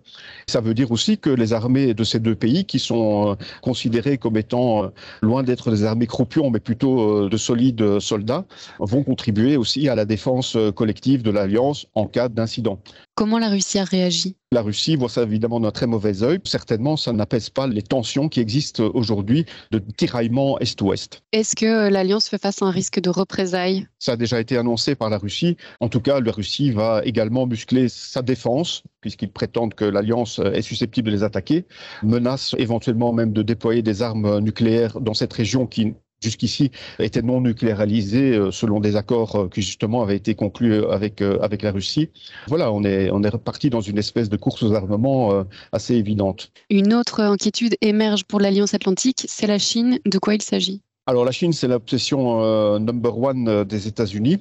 Ça 0.49 0.61
veut 0.61 0.75
dire 0.75 0.91
aussi 0.91 1.19
que 1.19 1.31
les 1.31 1.53
armées 1.53 1.95
de 1.95 2.05
ces 2.05 2.21
deux 2.21 2.35
pays, 2.35 2.65
qui 2.65 2.79
sont 2.79 3.37
considérées 3.62 4.19
comme 4.19 4.37
étant 4.37 4.91
loin 5.23 5.43
d'être 5.43 5.71
des 5.71 5.85
armées 5.85 6.07
croupions, 6.07 6.50
mais 6.50 6.61
plutôt 6.61 7.29
de 7.29 7.37
solides 7.37 8.00
soldats, 8.00 8.45
vont 8.79 9.03
contribuer 9.03 9.57
aussi 9.57 9.89
à 9.89 9.95
la 9.95 10.05
défense 10.05 10.57
collective 10.75 11.23
de 11.23 11.31
l'Alliance 11.31 11.87
en 11.95 12.07
cas 12.07 12.29
d'incident. 12.29 12.79
Comment 13.14 13.38
la 13.38 13.50
Russie 13.50 13.79
a 13.79 13.85
réagi? 13.85 14.37
La 14.50 14.62
Russie 14.62 14.97
voit 14.97 15.11
ça 15.11 15.23
évidemment 15.23 15.61
d'un 15.61 15.71
très 15.71 15.87
mauvais 15.87 16.23
œil. 16.23 16.40
Certainement, 16.45 16.97
ça 16.97 17.12
n'apaise 17.12 17.50
pas 17.50 17.67
les 17.67 17.83
tensions 17.83 18.31
qui 18.31 18.40
existent 18.40 18.90
aujourd'hui 18.95 19.45
de 19.71 19.79
tiraillement 19.79 20.59
Est-Ouest. 20.59 21.23
Est-ce 21.33 21.55
que 21.55 21.90
l'Alliance 21.90 22.29
fait 22.29 22.40
face 22.40 22.62
à 22.62 22.67
un 22.67 22.71
risque 22.71 22.99
de 22.99 23.11
représailles? 23.11 23.87
Ça 23.99 24.12
a 24.12 24.17
déjà 24.17 24.40
été 24.40 24.57
annoncé 24.57 24.95
par 24.95 25.11
la 25.11 25.19
Russie. 25.19 25.57
En 25.81 25.88
tout 25.88 26.00
cas, 26.00 26.19
la 26.21 26.33
Russie 26.33 26.71
va 26.71 27.02
également 27.05 27.47
muscler 27.47 27.88
sa 27.90 28.23
défense, 28.23 28.83
puisqu'ils 29.02 29.31
prétendent 29.31 29.75
que 29.75 29.85
l'Alliance 29.85 30.40
est 30.55 30.62
susceptible 30.62 31.11
de 31.11 31.17
les 31.17 31.23
attaquer, 31.23 31.67
menace 32.02 32.55
éventuellement 32.59 33.12
même 33.12 33.33
de 33.33 33.43
déployer 33.43 33.83
des 33.83 34.00
armes 34.00 34.38
nucléaires 34.40 34.99
dans 34.99 35.14
cette 35.14 35.33
région 35.33 35.67
qui 35.67 35.95
jusqu'ici 36.23 36.71
était 36.99 37.23
non 37.23 37.41
nucléarisé 37.41 38.35
euh, 38.35 38.50
selon 38.50 38.81
des 38.81 38.97
accords 38.97 39.37
euh, 39.37 39.49
qui 39.49 39.62
justement 39.62 40.03
avaient 40.03 40.17
été 40.17 40.35
conclus 40.35 40.73
euh, 40.75 40.91
avec 40.91 41.23
avec 41.23 41.62
la 41.62 41.73
Russie. 41.73 42.11
Voilà, 42.47 42.73
on 42.73 42.85
est 42.85 43.11
on 43.11 43.23
est 43.23 43.29
reparti 43.29 43.71
dans 43.71 43.81
une 43.81 43.99
espèce 43.99 44.29
de 44.29 44.37
course 44.37 44.62
aux 44.62 44.73
armements 44.75 45.45
assez 45.73 45.95
évidente. 45.95 46.53
Une 46.71 46.95
autre 46.95 47.21
inquiétude 47.21 47.77
émerge 47.81 48.25
pour 48.25 48.41
l'Alliance 48.41 48.75
Atlantique, 48.75 49.25
c'est 49.29 49.47
la 49.47 49.59
Chine. 49.59 49.99
De 50.07 50.19
quoi 50.19 50.35
il 50.35 50.43
s'agit? 50.43 50.81
Alors 51.07 51.25
la 51.25 51.33
Chine, 51.33 51.53
c'est 51.53 51.69
l'obsession 51.69 52.79
number 52.79 53.19
one 53.19 53.65
des 53.65 53.89
États-Unis. 53.89 54.39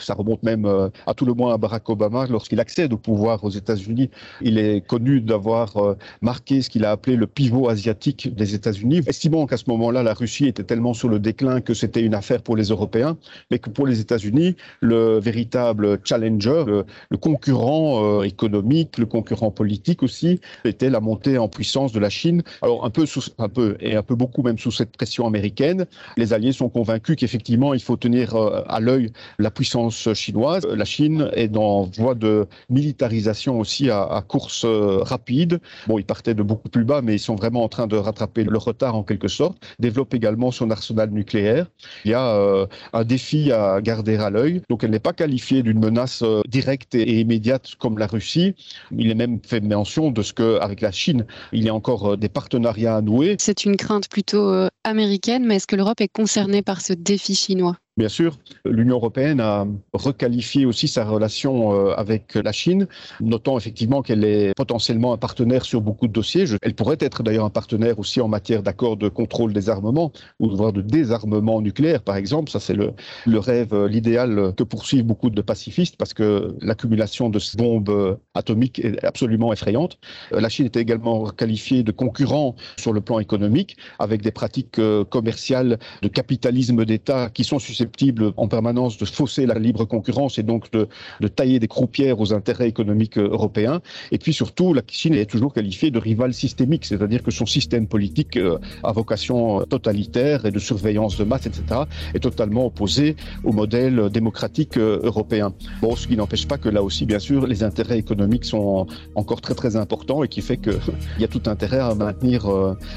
Ça 0.00 0.14
remonte 0.14 0.42
même 0.42 0.64
euh, 0.64 0.88
à 1.06 1.14
tout 1.14 1.24
le 1.24 1.34
moins 1.34 1.54
à 1.54 1.58
Barack 1.58 1.88
Obama 1.88 2.26
lorsqu'il 2.26 2.60
accède 2.60 2.92
au 2.92 2.96
pouvoir 2.96 3.44
aux 3.44 3.50
États-Unis. 3.50 4.10
Il 4.40 4.58
est 4.58 4.86
connu 4.86 5.20
d'avoir 5.20 5.76
euh, 5.76 5.96
marqué 6.20 6.62
ce 6.62 6.70
qu'il 6.70 6.84
a 6.84 6.90
appelé 6.90 7.16
le 7.16 7.26
pivot 7.26 7.68
asiatique 7.68 8.34
des 8.34 8.54
États-Unis, 8.54 9.02
estimant 9.06 9.46
qu'à 9.46 9.56
ce 9.56 9.64
moment-là, 9.68 10.02
la 10.02 10.14
Russie 10.14 10.46
était 10.46 10.64
tellement 10.64 10.94
sur 10.94 11.08
le 11.08 11.18
déclin 11.18 11.60
que 11.60 11.74
c'était 11.74 12.02
une 12.02 12.14
affaire 12.14 12.42
pour 12.42 12.56
les 12.56 12.64
Européens, 12.64 13.16
mais 13.50 13.58
que 13.58 13.70
pour 13.70 13.86
les 13.86 14.00
États-Unis, 14.00 14.56
le 14.80 15.18
véritable 15.18 15.98
challenger, 16.04 16.64
le, 16.66 17.16
concurrent 17.16 18.20
euh, 18.20 18.22
économique, 18.22 18.98
le 18.98 19.06
concurrent 19.06 19.50
politique 19.50 20.02
aussi, 20.02 20.40
était 20.64 20.90
la 20.90 21.00
montée 21.00 21.38
en 21.38 21.48
puissance 21.48 21.92
de 21.92 22.00
la 22.00 22.10
Chine. 22.10 22.42
Alors 22.62 22.84
un 22.84 22.90
peu, 22.90 23.04
un 23.38 23.48
peu 23.48 23.76
et 23.80 23.96
un 23.96 24.02
peu 24.02 24.14
beaucoup 24.14 24.42
même 24.42 24.58
sous 24.58 24.70
cette 24.70 24.96
pression 24.96 25.26
américaine, 25.26 25.86
les 26.16 26.32
Alliés 26.32 26.52
sont 26.52 26.68
convaincus 26.68 27.16
qu'effectivement 27.16 27.74
il 27.74 27.82
faut 27.82 27.96
tenir 27.96 28.34
à 28.68 28.80
l'œil 28.80 29.12
la 29.38 29.50
puissance 29.50 29.89
chinoise. 29.90 30.66
La 30.66 30.84
Chine 30.84 31.30
est 31.34 31.48
dans 31.48 31.84
voie 31.96 32.14
de 32.14 32.46
militarisation 32.68 33.58
aussi 33.58 33.90
à, 33.90 34.22
course 34.26 34.64
euh, 34.64 35.02
rapide. 35.02 35.60
Bon, 35.86 35.98
ils 35.98 36.04
partaient 36.04 36.34
de 36.34 36.42
beaucoup 36.42 36.68
plus 36.68 36.84
bas, 36.84 37.02
mais 37.02 37.14
ils 37.14 37.20
sont 37.20 37.34
vraiment 37.34 37.64
en 37.64 37.68
train 37.68 37.86
de 37.86 37.96
rattraper 37.96 38.44
le 38.44 38.58
retard 38.58 38.94
en 38.94 39.02
quelque 39.02 39.28
sorte. 39.28 39.58
Développe 39.78 40.14
également 40.14 40.50
son 40.50 40.70
arsenal 40.70 41.10
nucléaire. 41.10 41.66
Il 42.04 42.12
y 42.12 42.14
a 42.14 42.34
euh, 42.34 42.66
un 42.92 43.04
défi 43.04 43.52
à 43.52 43.80
garder 43.80 44.16
à 44.16 44.30
l'œil. 44.30 44.62
Donc, 44.68 44.84
elle 44.84 44.90
n'est 44.90 44.98
pas 44.98 45.12
qualifiée 45.12 45.62
d'une 45.62 45.78
menace 45.78 46.22
euh, 46.22 46.42
directe 46.48 46.94
et, 46.94 47.20
immédiate 47.20 47.74
comme 47.78 47.98
la 47.98 48.06
Russie. 48.06 48.54
Il 48.96 49.10
est 49.10 49.14
même 49.14 49.40
fait 49.46 49.60
mention 49.60 50.10
de 50.10 50.22
ce 50.22 50.32
qu'avec 50.32 50.80
la 50.80 50.90
Chine, 50.90 51.26
il 51.52 51.64
y 51.64 51.68
a 51.68 51.74
encore 51.74 52.16
des 52.16 52.28
partenariats 52.28 52.96
à 52.96 53.02
nouer. 53.02 53.36
C'est 53.38 53.64
une 53.64 53.76
crainte 53.76 54.08
plutôt 54.08 54.52
américaine, 54.84 55.46
mais 55.46 55.56
est-ce 55.56 55.66
que 55.66 55.76
l'Europe 55.76 56.00
est 56.00 56.08
concernée 56.08 56.62
par 56.62 56.80
ce 56.80 56.92
défi 56.92 57.34
chinois? 57.34 57.76
Bien 58.00 58.08
sûr, 58.08 58.38
l'Union 58.64 58.94
européenne 58.94 59.40
a 59.40 59.66
requalifié 59.92 60.64
aussi 60.64 60.88
sa 60.88 61.04
relation 61.04 61.74
euh, 61.74 61.92
avec 61.98 62.34
la 62.34 62.50
Chine, 62.50 62.86
notant 63.20 63.58
effectivement 63.58 64.00
qu'elle 64.00 64.24
est 64.24 64.54
potentiellement 64.56 65.12
un 65.12 65.18
partenaire 65.18 65.66
sur 65.66 65.82
beaucoup 65.82 66.08
de 66.08 66.12
dossiers. 66.14 66.46
Elle 66.62 66.74
pourrait 66.74 66.96
être 67.00 67.22
d'ailleurs 67.22 67.44
un 67.44 67.50
partenaire 67.50 67.98
aussi 67.98 68.22
en 68.22 68.28
matière 68.28 68.62
d'accord 68.62 68.96
de 68.96 69.10
contrôle 69.10 69.52
des 69.52 69.68
armements 69.68 70.12
ou 70.38 70.48
de 70.48 70.80
désarmement 70.80 71.60
nucléaire, 71.60 72.00
par 72.02 72.16
exemple. 72.16 72.50
Ça, 72.50 72.58
c'est 72.58 72.72
le, 72.72 72.92
le 73.26 73.38
rêve, 73.38 73.74
euh, 73.74 73.86
l'idéal 73.86 74.54
que 74.56 74.62
poursuivent 74.62 75.04
beaucoup 75.04 75.28
de 75.28 75.42
pacifistes 75.42 75.96
parce 75.98 76.14
que 76.14 76.56
l'accumulation 76.62 77.28
de 77.28 77.38
ces 77.38 77.58
bombes 77.58 77.90
euh, 77.90 78.16
atomiques 78.32 78.78
est 78.78 79.04
absolument 79.04 79.52
effrayante. 79.52 79.98
La 80.30 80.48
Chine 80.48 80.64
était 80.64 80.80
également 80.80 81.26
qualifiée 81.26 81.82
de 81.82 81.92
concurrent 81.92 82.56
sur 82.78 82.94
le 82.94 83.02
plan 83.02 83.18
économique 83.18 83.76
avec 83.98 84.22
des 84.22 84.30
pratiques 84.30 84.80
commerciales 85.10 85.78
de 86.00 86.08
capitalisme 86.08 86.86
d'État 86.86 87.28
qui 87.28 87.44
sont 87.44 87.58
susceptibles 87.58 87.89
en 88.36 88.48
permanence 88.48 88.98
de 88.98 89.04
fausser 89.04 89.46
la 89.46 89.58
libre 89.58 89.84
concurrence 89.84 90.38
et 90.38 90.42
donc 90.42 90.70
de, 90.72 90.88
tailler 91.28 91.58
des 91.58 91.68
croupières 91.68 92.20
aux 92.20 92.32
intérêts 92.32 92.68
économiques 92.68 93.18
euh, 93.18 93.28
européens. 93.30 93.80
Et 94.10 94.18
puis 94.18 94.32
surtout, 94.32 94.74
la 94.74 94.82
Chine 94.88 95.14
est 95.14 95.30
toujours 95.30 95.52
qualifiée 95.52 95.90
de 95.90 95.98
rival 95.98 96.34
systémique, 96.34 96.84
c'est-à-dire 96.84 97.22
que 97.22 97.30
son 97.30 97.46
système 97.46 97.86
politique 97.86 98.36
euh, 98.36 98.58
à 98.82 98.92
vocation 98.92 99.60
totalitaire 99.62 100.46
et 100.46 100.50
de 100.50 100.58
surveillance 100.58 101.16
de 101.16 101.24
masse, 101.24 101.46
etc., 101.46 101.82
est 102.14 102.20
totalement 102.20 102.66
opposé 102.66 103.16
au 103.44 103.52
modèle 103.52 104.10
démocratique 104.10 104.76
euh, 104.76 105.00
européen. 105.02 105.52
Bon, 105.80 105.96
ce 105.96 106.06
qui 106.08 106.16
n'empêche 106.16 106.46
pas 106.46 106.58
que 106.58 106.68
là 106.68 106.82
aussi, 106.82 107.06
bien 107.06 107.18
sûr, 107.18 107.46
les 107.46 107.62
intérêts 107.62 107.98
économiques 107.98 108.44
sont 108.44 108.86
encore 109.14 109.40
très 109.40 109.54
très 109.54 109.76
importants 109.76 110.24
et 110.24 110.28
qui 110.28 110.42
fait 110.42 110.56
qu'il 110.56 110.80
y 111.18 111.24
a 111.24 111.28
tout 111.28 111.42
intérêt 111.46 111.78
à 111.78 111.94
maintenir 111.94 112.48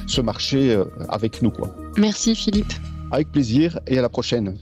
ce 0.08 0.22
marché 0.22 0.82
avec 1.10 1.42
nous. 1.42 1.52
Quoi. 1.52 1.76
Merci 1.98 2.36
Philippe. 2.36 2.74
Avec 3.12 3.32
plaisir 3.32 3.80
et 3.88 4.00
à 4.00 4.02
la 4.02 4.10
prochaine. 4.10 4.58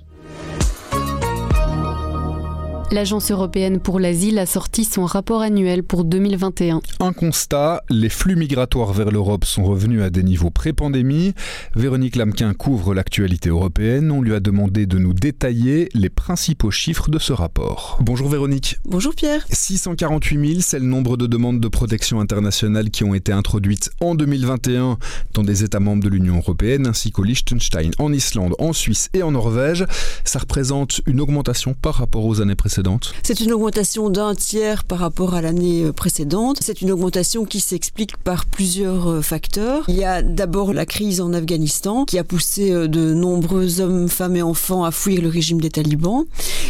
L'Agence 2.91 3.31
européenne 3.31 3.79
pour 3.79 4.01
l'asile 4.01 4.37
a 4.37 4.45
sorti 4.45 4.83
son 4.83 5.05
rapport 5.05 5.39
annuel 5.39 5.81
pour 5.81 6.03
2021. 6.03 6.81
Un 6.99 7.13
constat, 7.13 7.83
les 7.89 8.09
flux 8.09 8.35
migratoires 8.35 8.91
vers 8.91 9.11
l'Europe 9.11 9.45
sont 9.45 9.63
revenus 9.63 10.01
à 10.01 10.09
des 10.09 10.23
niveaux 10.23 10.49
pré-pandémie. 10.49 11.33
Véronique 11.73 12.17
Lamquin 12.17 12.53
couvre 12.53 12.93
l'actualité 12.93 13.47
européenne. 13.47 14.11
On 14.11 14.21
lui 14.21 14.33
a 14.33 14.41
demandé 14.41 14.87
de 14.87 14.97
nous 14.97 15.13
détailler 15.13 15.87
les 15.93 16.09
principaux 16.09 16.69
chiffres 16.69 17.09
de 17.09 17.17
ce 17.17 17.31
rapport. 17.31 17.97
Bonjour 18.01 18.27
Véronique. 18.27 18.77
Bonjour 18.83 19.15
Pierre. 19.15 19.45
648 19.49 20.49
000, 20.49 20.59
c'est 20.59 20.79
le 20.79 20.85
nombre 20.85 21.15
de 21.15 21.27
demandes 21.27 21.61
de 21.61 21.69
protection 21.69 22.19
internationale 22.19 22.89
qui 22.89 23.05
ont 23.05 23.13
été 23.13 23.31
introduites 23.31 23.89
en 24.01 24.15
2021 24.15 24.97
dans 25.33 25.43
des 25.43 25.63
États 25.63 25.79
membres 25.79 26.03
de 26.03 26.09
l'Union 26.09 26.39
européenne 26.39 26.87
ainsi 26.87 27.11
qu'au 27.11 27.23
Liechtenstein, 27.23 27.91
en 27.99 28.11
Islande, 28.11 28.53
en 28.59 28.73
Suisse 28.73 29.09
et 29.13 29.23
en 29.23 29.31
Norvège. 29.31 29.85
Ça 30.25 30.39
représente 30.39 30.99
une 31.05 31.21
augmentation 31.21 31.73
par 31.73 31.93
rapport 31.95 32.25
aux 32.25 32.41
années 32.41 32.55
précédentes 32.55 32.80
c'est 33.23 33.39
une 33.39 33.53
augmentation 33.53 34.09
d'un 34.09 34.35
tiers 34.35 34.83
par 34.83 34.99
rapport 34.99 35.33
à 35.33 35.41
l'année 35.41 35.83
euh, 35.83 35.91
précédente. 35.91 36.57
C'est 36.61 36.81
une 36.81 36.91
augmentation 36.91 37.45
qui 37.45 37.59
s'explique 37.59 38.17
par 38.17 38.45
plusieurs 38.45 39.09
euh, 39.09 39.21
facteurs. 39.21 39.85
Il 39.87 39.95
y 39.95 40.03
a 40.03 40.21
d'abord 40.21 40.73
la 40.73 40.85
crise 40.85 41.21
en 41.21 41.33
Afghanistan 41.33 42.05
qui 42.05 42.17
a 42.17 42.23
poussé 42.23 42.71
euh, 42.71 42.87
de 42.87 43.13
nombreux 43.13 43.79
hommes, 43.79 44.09
femmes 44.09 44.35
et 44.35 44.41
enfants 44.41 44.83
à 44.83 44.91
fuir 44.91 45.21
le 45.21 45.29
régime 45.29 45.61
des 45.61 45.69
talibans. 45.69 46.25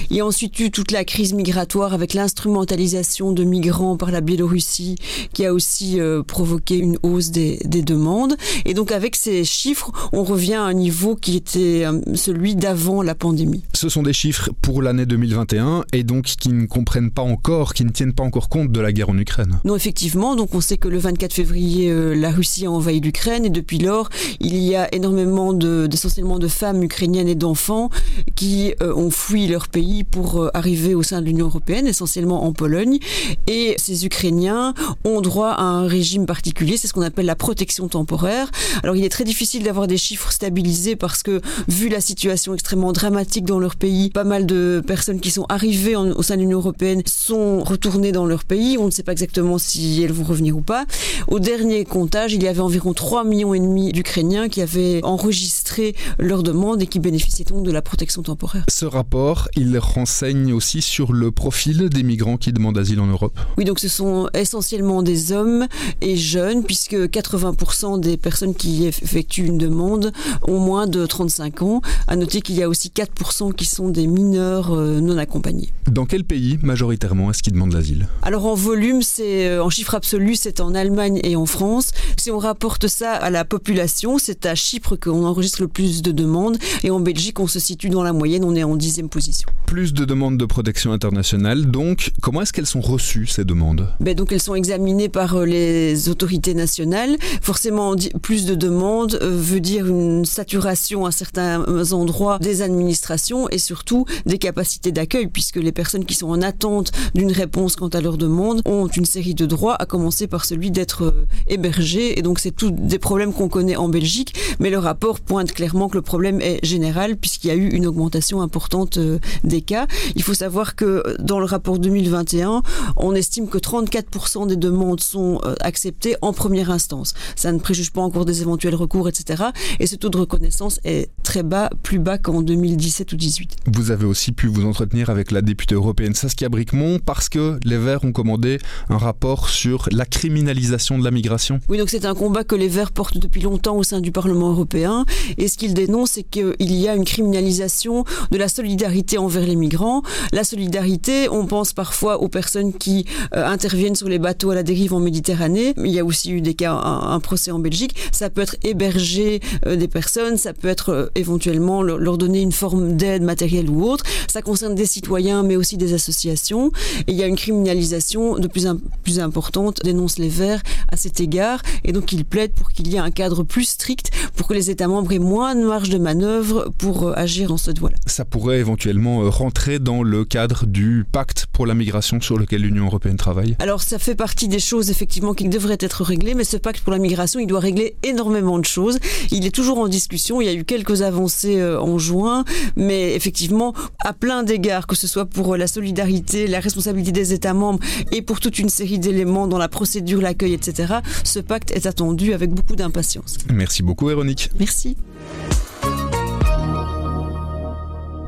Il 0.09 0.17
y 0.17 0.19
a 0.19 0.25
ensuite 0.25 0.59
eu 0.59 0.71
toute 0.71 0.91
la 0.91 1.05
crise 1.05 1.33
migratoire 1.33 1.93
avec 1.93 2.13
l'instrumentalisation 2.13 3.31
de 3.31 3.43
migrants 3.43 3.97
par 3.97 4.11
la 4.11 4.21
Biélorussie 4.21 4.95
qui 5.33 5.45
a 5.45 5.53
aussi 5.53 5.99
provoqué 6.27 6.77
une 6.77 6.97
hausse 7.03 7.31
des, 7.31 7.59
des, 7.63 7.81
demandes. 7.81 8.35
Et 8.65 8.73
donc 8.73 8.91
avec 8.91 9.15
ces 9.15 9.43
chiffres, 9.45 9.91
on 10.11 10.23
revient 10.23 10.55
à 10.55 10.63
un 10.63 10.73
niveau 10.73 11.15
qui 11.15 11.37
était 11.37 11.85
celui 12.15 12.55
d'avant 12.55 13.01
la 13.01 13.15
pandémie. 13.15 13.63
Ce 13.73 13.87
sont 13.89 14.03
des 14.03 14.13
chiffres 14.13 14.49
pour 14.61 14.81
l'année 14.81 15.05
2021 15.05 15.85
et 15.93 16.00
donc 16.03 16.25
qui 16.25 16.49
ne 16.49 16.65
comprennent 16.65 17.11
pas 17.11 17.21
encore, 17.21 17.73
qui 17.73 17.85
ne 17.85 17.89
tiennent 17.89 18.13
pas 18.13 18.23
encore 18.23 18.49
compte 18.49 18.71
de 18.71 18.79
la 18.79 18.91
guerre 18.91 19.09
en 19.09 19.17
Ukraine. 19.17 19.59
Non, 19.63 19.75
effectivement. 19.75 20.35
Donc 20.35 20.53
on 20.53 20.61
sait 20.61 20.77
que 20.77 20.87
le 20.87 20.97
24 20.97 21.33
février, 21.33 21.89
euh, 21.89 22.13
la 22.13 22.31
Russie 22.31 22.65
a 22.65 22.71
envahi 22.71 22.99
l'Ukraine 22.99 23.45
et 23.45 23.49
depuis 23.49 23.79
lors, 23.79 24.09
il 24.39 24.55
y 24.57 24.75
a 24.75 24.93
énormément 24.93 25.53
de, 25.53 25.87
essentiellement 25.91 26.39
de 26.39 26.47
femmes 26.47 26.83
ukrainiennes 26.83 27.27
et 27.27 27.35
d'enfants 27.35 27.89
qui 28.35 28.73
euh, 28.81 28.93
ont 28.95 29.11
fui 29.11 29.47
leur 29.47 29.67
pays 29.67 30.03
pour 30.03 30.41
euh, 30.41 30.49
arriver 30.53 30.95
au 30.95 31.03
sein 31.03 31.21
de 31.21 31.25
l'Union 31.25 31.47
européenne, 31.47 31.87
essentiellement 31.87 32.45
en 32.45 32.53
Pologne. 32.53 32.99
Et 33.47 33.75
ces 33.77 34.05
Ukrainiens 34.05 34.73
ont 35.03 35.21
droit 35.21 35.51
à 35.51 35.63
un 35.63 35.87
régime 35.87 36.25
particulier, 36.25 36.77
c'est 36.77 36.87
ce 36.87 36.93
qu'on 36.93 37.01
appelle 37.01 37.25
la 37.25 37.35
protection 37.35 37.87
temporaire. 37.87 38.49
Alors 38.83 38.95
il 38.95 39.03
est 39.03 39.09
très 39.09 39.23
difficile 39.23 39.63
d'avoir 39.63 39.87
des 39.87 39.97
chiffres 39.97 40.31
stabilisés 40.31 40.95
parce 40.95 41.23
que 41.23 41.41
vu 41.67 41.89
la 41.89 42.01
situation 42.01 42.53
extrêmement 42.53 42.91
dramatique 42.91 43.45
dans 43.45 43.59
leur 43.59 43.75
pays, 43.75 44.09
pas 44.09 44.23
mal 44.23 44.45
de 44.45 44.81
personnes 44.85 45.19
qui 45.19 45.31
sont 45.31 45.45
arrivées 45.49 45.90
au 45.95 46.23
sein 46.23 46.35
de 46.35 46.41
l'Union 46.41 46.59
européenne 46.59 47.01
sont 47.05 47.63
retournées 47.63 48.11
dans 48.11 48.25
leur 48.25 48.43
pays. 48.43 48.77
On 48.77 48.85
ne 48.85 48.91
sait 48.91 49.03
pas 49.03 49.11
exactement 49.11 49.57
si 49.57 50.01
elles 50.03 50.11
vont 50.11 50.23
revenir 50.23 50.57
ou 50.57 50.61
pas. 50.61 50.85
Au 51.27 51.39
dernier 51.39 51.85
comptage, 51.85 52.33
il 52.33 52.43
y 52.43 52.47
avait 52.47 52.61
environ 52.61 52.93
3 52.93 53.23
millions 53.23 53.53
et 53.53 53.59
demi 53.59 53.91
d'Ukrainiens 53.91 54.49
qui 54.49 54.61
avaient 54.61 55.01
enregistré 55.03 55.95
leur 56.19 56.43
demande 56.43 56.81
et 56.81 56.87
qui 56.87 56.99
bénéficiaient 56.99 57.45
donc 57.45 57.63
de 57.63 57.71
la 57.71 57.81
protection 57.81 58.21
temporaire. 58.21 58.65
Ce 58.69 58.85
rapport, 58.85 59.47
il 59.55 59.77
renseigne 59.77 60.53
aussi 60.53 60.81
sur 60.81 61.13
le 61.13 61.31
profil 61.31 61.89
des 61.89 62.03
migrants 62.03 62.37
qui 62.37 62.53
demandent 62.53 62.77
asile 62.77 62.99
en 62.99 63.07
Europe. 63.07 63.39
Oui, 63.57 63.65
donc 63.65 63.79
ce 63.79 63.87
sont 63.87 64.29
essentiellement 64.33 65.03
des 65.03 65.31
hommes 65.31 65.67
et 66.01 66.15
jeunes, 66.15 66.63
puisque 66.63 66.95
80% 66.95 67.99
des 67.99 68.17
personnes 68.17 68.55
qui 68.55 68.85
effectuent 68.85 69.45
une 69.45 69.57
demande 69.57 70.11
ont 70.47 70.59
moins 70.59 70.87
de 70.87 71.05
35 71.05 71.61
ans. 71.61 71.81
À 72.07 72.15
noter 72.15 72.41
qu'il 72.41 72.55
y 72.55 72.63
a 72.63 72.69
aussi 72.69 72.89
4% 72.89 73.53
qui 73.53 73.65
sont 73.65 73.89
des 73.89 74.07
mineurs 74.07 74.73
euh, 74.73 74.99
non 74.99 75.17
accompagnés. 75.17 75.69
Dans 75.89 76.05
quel 76.05 76.23
pays 76.23 76.59
majoritairement 76.61 77.31
est-ce 77.31 77.41
qu'ils 77.41 77.53
demandent 77.53 77.73
l'asile? 77.73 78.07
Alors 78.21 78.45
en 78.45 78.53
volume, 78.53 79.01
c'est 79.01 79.47
euh, 79.47 79.63
en 79.63 79.69
chiffre 79.69 79.95
absolu, 79.95 80.35
c'est 80.35 80.59
en 80.59 80.75
Allemagne 80.75 81.19
et 81.23 81.35
en 81.35 81.45
France. 81.45 81.91
Si 82.17 82.29
on 82.29 82.37
rapporte 82.37 82.87
ça 82.87 83.13
à 83.13 83.29
la 83.29 83.45
population, 83.45 84.17
c'est 84.19 84.45
à 84.45 84.53
Chypre 84.53 84.95
qu'on 84.95 85.25
enregistre 85.25 85.61
le 85.61 85.67
plus 85.67 86.01
de 86.01 86.11
demandes 86.11 86.57
et 86.83 86.91
en 86.91 86.99
Belgique, 86.99 87.39
on 87.39 87.47
se 87.47 87.59
situe 87.59 87.89
dans 87.89 88.03
la 88.03 88.13
moyenne, 88.13 88.43
on 88.43 88.55
est 88.55 88.63
en 88.63 88.75
dixième 88.75 89.09
position. 89.09 89.49
Plus 89.65 89.93
de 89.93 90.05
demandes 90.05 90.37
de 90.37 90.45
protection 90.45 90.91
internationale, 90.91 91.65
donc 91.65 92.11
comment 92.21 92.41
est-ce 92.41 92.53
qu'elles 92.53 92.67
sont 92.67 92.81
reçues 92.81 93.25
ces 93.25 93.43
demandes? 93.43 93.87
Ben, 93.99 94.15
Donc 94.15 94.31
elles 94.31 94.41
sont 94.41 94.55
examinées 94.55 95.09
par 95.09 95.35
euh, 95.35 95.45
les 95.45 96.09
autorités 96.09 96.53
nationales. 96.53 97.17
Forcément, 97.41 97.95
plus 98.21 98.45
de 98.45 98.55
demandes 98.55 99.17
euh, 99.21 99.29
veut 99.31 99.61
dire 99.61 99.87
une 99.87 100.25
saturation 100.25 101.05
à 101.05 101.11
certains 101.11 101.65
endroits 101.91 102.37
des 102.39 102.61
administrations 102.61 103.49
et 103.49 103.57
surtout 103.57 104.05
des 104.25 104.37
capacités 104.37 104.91
d'accueil 104.91 105.27
puisque 105.27 105.55
les 105.55 105.70
personnes 105.71 106.05
qui 106.05 106.13
sont 106.13 106.29
en 106.29 106.41
attente 106.41 106.91
d'une 107.15 107.31
réponse 107.31 107.75
quant 107.75 107.87
à 107.89 108.01
leurs 108.01 108.17
demandes 108.17 108.61
ont 108.65 108.87
une 108.87 109.05
série 109.05 109.33
de 109.33 109.45
droits, 109.45 109.75
à 109.75 109.85
commencer 109.85 110.27
par 110.27 110.45
celui 110.45 110.71
d'être 110.71 111.03
euh, 111.03 111.25
hébergé. 111.47 112.17
Et 112.17 112.21
donc, 112.21 112.39
c'est 112.39 112.51
tous 112.51 112.71
des 112.71 112.99
problèmes 112.99 113.33
qu'on 113.33 113.49
connaît 113.49 113.75
en 113.75 113.89
Belgique, 113.89 114.35
mais 114.59 114.69
le 114.69 114.77
rapport 114.77 115.19
pointe 115.19 115.51
clairement 115.51 115.89
que 115.89 115.95
le 115.95 116.01
problème 116.01 116.41
est 116.41 116.63
général 116.65 117.17
puisqu'il 117.17 117.47
y 117.47 117.51
a 117.51 117.55
eu 117.55 117.69
une 117.69 117.87
augmentation 117.87 118.41
importante 118.41 118.97
euh, 118.97 119.19
des 119.43 119.61
cas. 119.61 119.87
Il 120.15 120.23
faut 120.23 120.33
savoir 120.33 120.75
que 120.75 120.85
euh, 120.85 121.15
dans 121.19 121.39
le 121.39 121.45
rapport 121.45 121.79
2021, 121.79 122.61
on 122.97 123.15
estime 123.15 123.47
que 123.47 123.57
34% 123.57 124.47
des 124.47 124.55
demandes 124.55 124.99
sont 124.99 125.39
acceptées 125.59 126.15
en 126.21 126.33
première 126.33 126.71
instance. 126.71 127.13
Ça 127.35 127.51
ne 127.51 127.59
préjuge 127.59 127.91
pas 127.91 128.01
encore 128.01 128.25
des 128.25 128.41
éventuels 128.41 128.75
recours, 128.75 129.07
etc. 129.07 129.43
Et 129.79 129.87
ce 129.87 129.95
taux 129.95 130.09
de 130.09 130.17
reconnaissance 130.17 130.79
est 130.83 131.09
très 131.23 131.43
bas, 131.43 131.69
plus 131.83 131.99
bas 131.99 132.17
qu'en 132.17 132.41
2017 132.41 133.13
ou 133.13 133.15
2018. 133.15 133.57
Vous 133.73 133.91
avez 133.91 134.05
aussi 134.05 134.31
pu 134.31 134.47
vous 134.47 134.65
entretenir 134.65 135.09
avec 135.09 135.31
la 135.31 135.41
députée 135.41 135.60
européenne 135.71 136.15
Saskia 136.15 136.49
Bricmont 136.49 136.99
parce 136.99 137.29
que 137.29 137.59
les 137.63 137.77
Verts 137.77 138.03
ont 138.03 138.11
commandé 138.11 138.59
un 138.89 138.97
rapport 138.97 139.49
sur 139.49 139.87
la 139.91 140.05
criminalisation 140.05 140.97
de 140.97 141.03
la 141.03 141.11
migration. 141.11 141.59
Oui, 141.69 141.77
donc 141.77 141.89
c'est 141.89 142.05
un 142.05 142.15
combat 142.15 142.43
que 142.43 142.55
les 142.55 142.67
Verts 142.67 142.91
portent 142.91 143.17
depuis 143.17 143.41
longtemps 143.41 143.77
au 143.77 143.83
sein 143.83 144.01
du 144.01 144.11
Parlement 144.11 144.49
européen. 144.49 145.05
Et 145.37 145.47
ce 145.47 145.57
qu'ils 145.57 145.73
dénoncent, 145.73 146.11
c'est 146.11 146.23
qu'il 146.23 146.55
y 146.59 146.87
a 146.87 146.95
une 146.95 147.05
criminalisation 147.05 148.03
de 148.31 148.37
la 148.37 148.47
solidarité 148.47 149.17
envers 149.17 149.45
les 149.45 149.55
migrants. 149.55 150.01
La 150.31 150.43
solidarité, 150.43 151.29
on 151.29 151.45
pense 151.45 151.73
parfois 151.73 152.21
aux 152.21 152.27
personnes 152.27 152.73
qui 152.73 153.05
euh, 153.35 153.45
interviennent 153.45 153.95
sur 153.95 154.09
les 154.09 154.19
bateaux 154.19 154.51
à 154.51 154.55
la 154.55 154.63
dérive 154.63 154.93
en 154.93 154.99
Méditerranée. 154.99 155.73
Il 155.77 155.91
y 155.91 155.99
a 155.99 156.05
aussi 156.05 156.31
eu 156.31 156.41
des 156.41 156.53
cas, 156.53 156.73
un, 156.73 157.19
procès 157.19 157.51
en 157.51 157.59
Belgique. 157.59 157.95
Ça 158.11 158.29
peut 158.29 158.41
être 158.41 158.55
héberger 158.63 159.39
euh, 159.65 159.75
des 159.75 159.87
personnes, 159.87 160.37
ça 160.37 160.53
peut 160.53 160.67
être 160.67 160.89
euh, 160.89 161.05
éventuellement 161.15 161.83
leur 161.83 162.17
donner 162.17 162.41
une 162.41 162.51
forme 162.51 162.97
d'aide 162.97 163.23
matérielle 163.23 163.69
ou 163.69 163.83
autre. 163.83 164.03
Ça 164.27 164.41
concerne 164.41 164.75
des 164.75 164.85
citoyens, 164.85 165.43
mais 165.51 165.57
aussi 165.57 165.75
des 165.75 165.93
associations. 165.93 166.71
Et 167.07 167.11
il 167.11 167.17
y 167.17 167.23
a 167.23 167.27
une 167.27 167.35
criminalisation 167.35 168.37
de 168.37 168.47
plus 168.47 168.67
en 168.67 168.77
plus 169.03 169.19
importante, 169.19 169.81
dénonce 169.83 170.17
les 170.17 170.29
Verts 170.29 170.61
à 170.87 170.95
cet 170.95 171.19
égard. 171.19 171.61
Et 171.83 171.91
donc, 171.91 172.13
ils 172.13 172.23
plaident 172.23 172.53
pour 172.53 172.71
qu'il 172.71 172.87
y 172.87 172.95
ait 172.95 172.99
un 172.99 173.11
cadre 173.11 173.43
plus 173.43 173.65
strict 173.65 174.11
pour 174.37 174.47
que 174.47 174.53
les 174.53 174.69
États 174.69 174.87
membres 174.87 175.11
aient 175.11 175.19
moins 175.19 175.53
de 175.55 175.65
marge 175.65 175.89
de 175.89 175.97
manœuvre 175.97 176.71
pour 176.77 177.09
euh, 177.09 177.13
agir 177.17 177.49
dans 177.49 177.57
ce 177.57 177.71
doigt-là. 177.71 177.97
Ça 178.05 178.23
pourrait 178.23 178.59
éventuellement 178.59 179.23
euh, 179.23 179.29
rentrer 179.29 179.79
dans 179.79 180.03
le 180.03 180.23
cadre 180.23 180.65
du 180.65 181.05
pacte 181.11 181.47
pour 181.51 181.65
la 181.65 181.73
migration 181.73 182.21
sur 182.21 182.37
lequel 182.37 182.61
l'Union 182.61 182.85
européenne 182.85 183.17
travaille 183.17 183.57
Alors, 183.59 183.81
ça 183.81 183.99
fait 183.99 184.15
partie 184.15 184.47
des 184.47 184.59
choses 184.59 184.89
effectivement 184.89 185.33
qui 185.33 185.49
devraient 185.49 185.77
être 185.81 186.05
réglées, 186.05 186.33
mais 186.33 186.45
ce 186.45 186.55
pacte 186.55 186.79
pour 186.81 186.93
la 186.93 186.99
migration, 186.99 187.41
il 187.41 187.47
doit 187.47 187.59
régler 187.59 187.97
énormément 188.03 188.57
de 188.57 188.65
choses. 188.65 188.99
Il 189.31 189.45
est 189.45 189.53
toujours 189.53 189.79
en 189.79 189.89
discussion. 189.89 190.39
Il 190.39 190.45
y 190.45 190.49
a 190.49 190.53
eu 190.53 190.63
quelques 190.63 191.01
avancées 191.01 191.59
euh, 191.59 191.77
en 191.81 191.97
juin, 191.97 192.45
mais 192.77 193.15
effectivement, 193.15 193.73
à 193.99 194.13
plein 194.13 194.43
d'égards, 194.43 194.87
que 194.87 194.95
ce 194.95 195.07
soit 195.07 195.25
pour 195.25 195.40
la 195.57 195.67
solidarité, 195.67 196.47
la 196.47 196.59
responsabilité 196.59 197.11
des 197.11 197.33
États 197.33 197.53
membres 197.53 197.79
et 198.11 198.21
pour 198.21 198.39
toute 198.39 198.59
une 198.59 198.69
série 198.69 198.99
d'éléments 198.99 199.47
dans 199.47 199.57
la 199.57 199.67
procédure, 199.67 200.21
l'accueil, 200.21 200.53
etc., 200.53 200.95
ce 201.23 201.39
pacte 201.39 201.71
est 201.71 201.85
attendu 201.85 202.33
avec 202.33 202.51
beaucoup 202.51 202.75
d'impatience. 202.75 203.37
Merci 203.51 203.83
beaucoup, 203.83 204.07
Véronique. 204.07 204.49
Merci. 204.59 204.97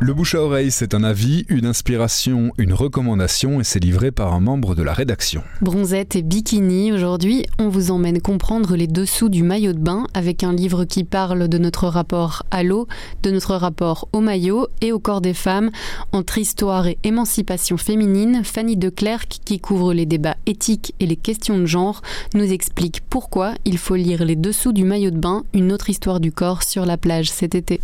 Le 0.05 0.13
bouche 0.13 0.35
à 0.35 0.41
oreille, 0.41 0.69
c'est 0.69 0.95
un 0.95 1.03
avis, 1.05 1.45
une 1.47 1.65
inspiration, 1.65 2.51
une 2.57 2.73
recommandation 2.73 3.61
et 3.61 3.63
c'est 3.63 3.79
livré 3.79 4.11
par 4.11 4.33
un 4.33 4.41
membre 4.41 4.75
de 4.75 4.83
la 4.83 4.91
rédaction. 4.91 5.43
Bronzette 5.61 6.17
et 6.17 6.21
bikini, 6.21 6.91
aujourd'hui, 6.91 7.45
on 7.57 7.69
vous 7.69 7.89
emmène 7.89 8.19
comprendre 8.19 8.75
les 8.75 8.87
dessous 8.87 9.29
du 9.29 9.43
maillot 9.43 9.71
de 9.71 9.79
bain 9.79 10.05
avec 10.13 10.43
un 10.43 10.51
livre 10.51 10.83
qui 10.83 11.05
parle 11.05 11.47
de 11.47 11.57
notre 11.57 11.87
rapport 11.87 12.43
à 12.51 12.63
l'eau, 12.63 12.85
de 13.21 13.31
notre 13.31 13.55
rapport 13.55 14.09
au 14.11 14.19
maillot 14.19 14.67
et 14.81 14.91
au 14.91 14.99
corps 14.99 15.21
des 15.21 15.33
femmes. 15.33 15.71
Entre 16.11 16.37
histoire 16.37 16.85
et 16.85 16.97
émancipation 17.05 17.77
féminine, 17.77 18.41
Fanny 18.43 18.75
Declercq, 18.75 19.39
qui 19.45 19.61
couvre 19.61 19.93
les 19.93 20.05
débats 20.05 20.35
éthiques 20.45 20.93
et 20.99 21.05
les 21.05 21.15
questions 21.15 21.57
de 21.57 21.65
genre, 21.65 22.01
nous 22.33 22.51
explique 22.51 22.99
pourquoi 23.09 23.53
il 23.63 23.77
faut 23.77 23.95
lire 23.95 24.25
les 24.25 24.35
dessous 24.35 24.73
du 24.73 24.83
maillot 24.83 25.11
de 25.11 25.19
bain, 25.19 25.45
une 25.53 25.71
autre 25.71 25.89
histoire 25.89 26.19
du 26.19 26.33
corps 26.33 26.63
sur 26.63 26.85
la 26.85 26.97
plage 26.97 27.31
cet 27.31 27.55
été. 27.55 27.79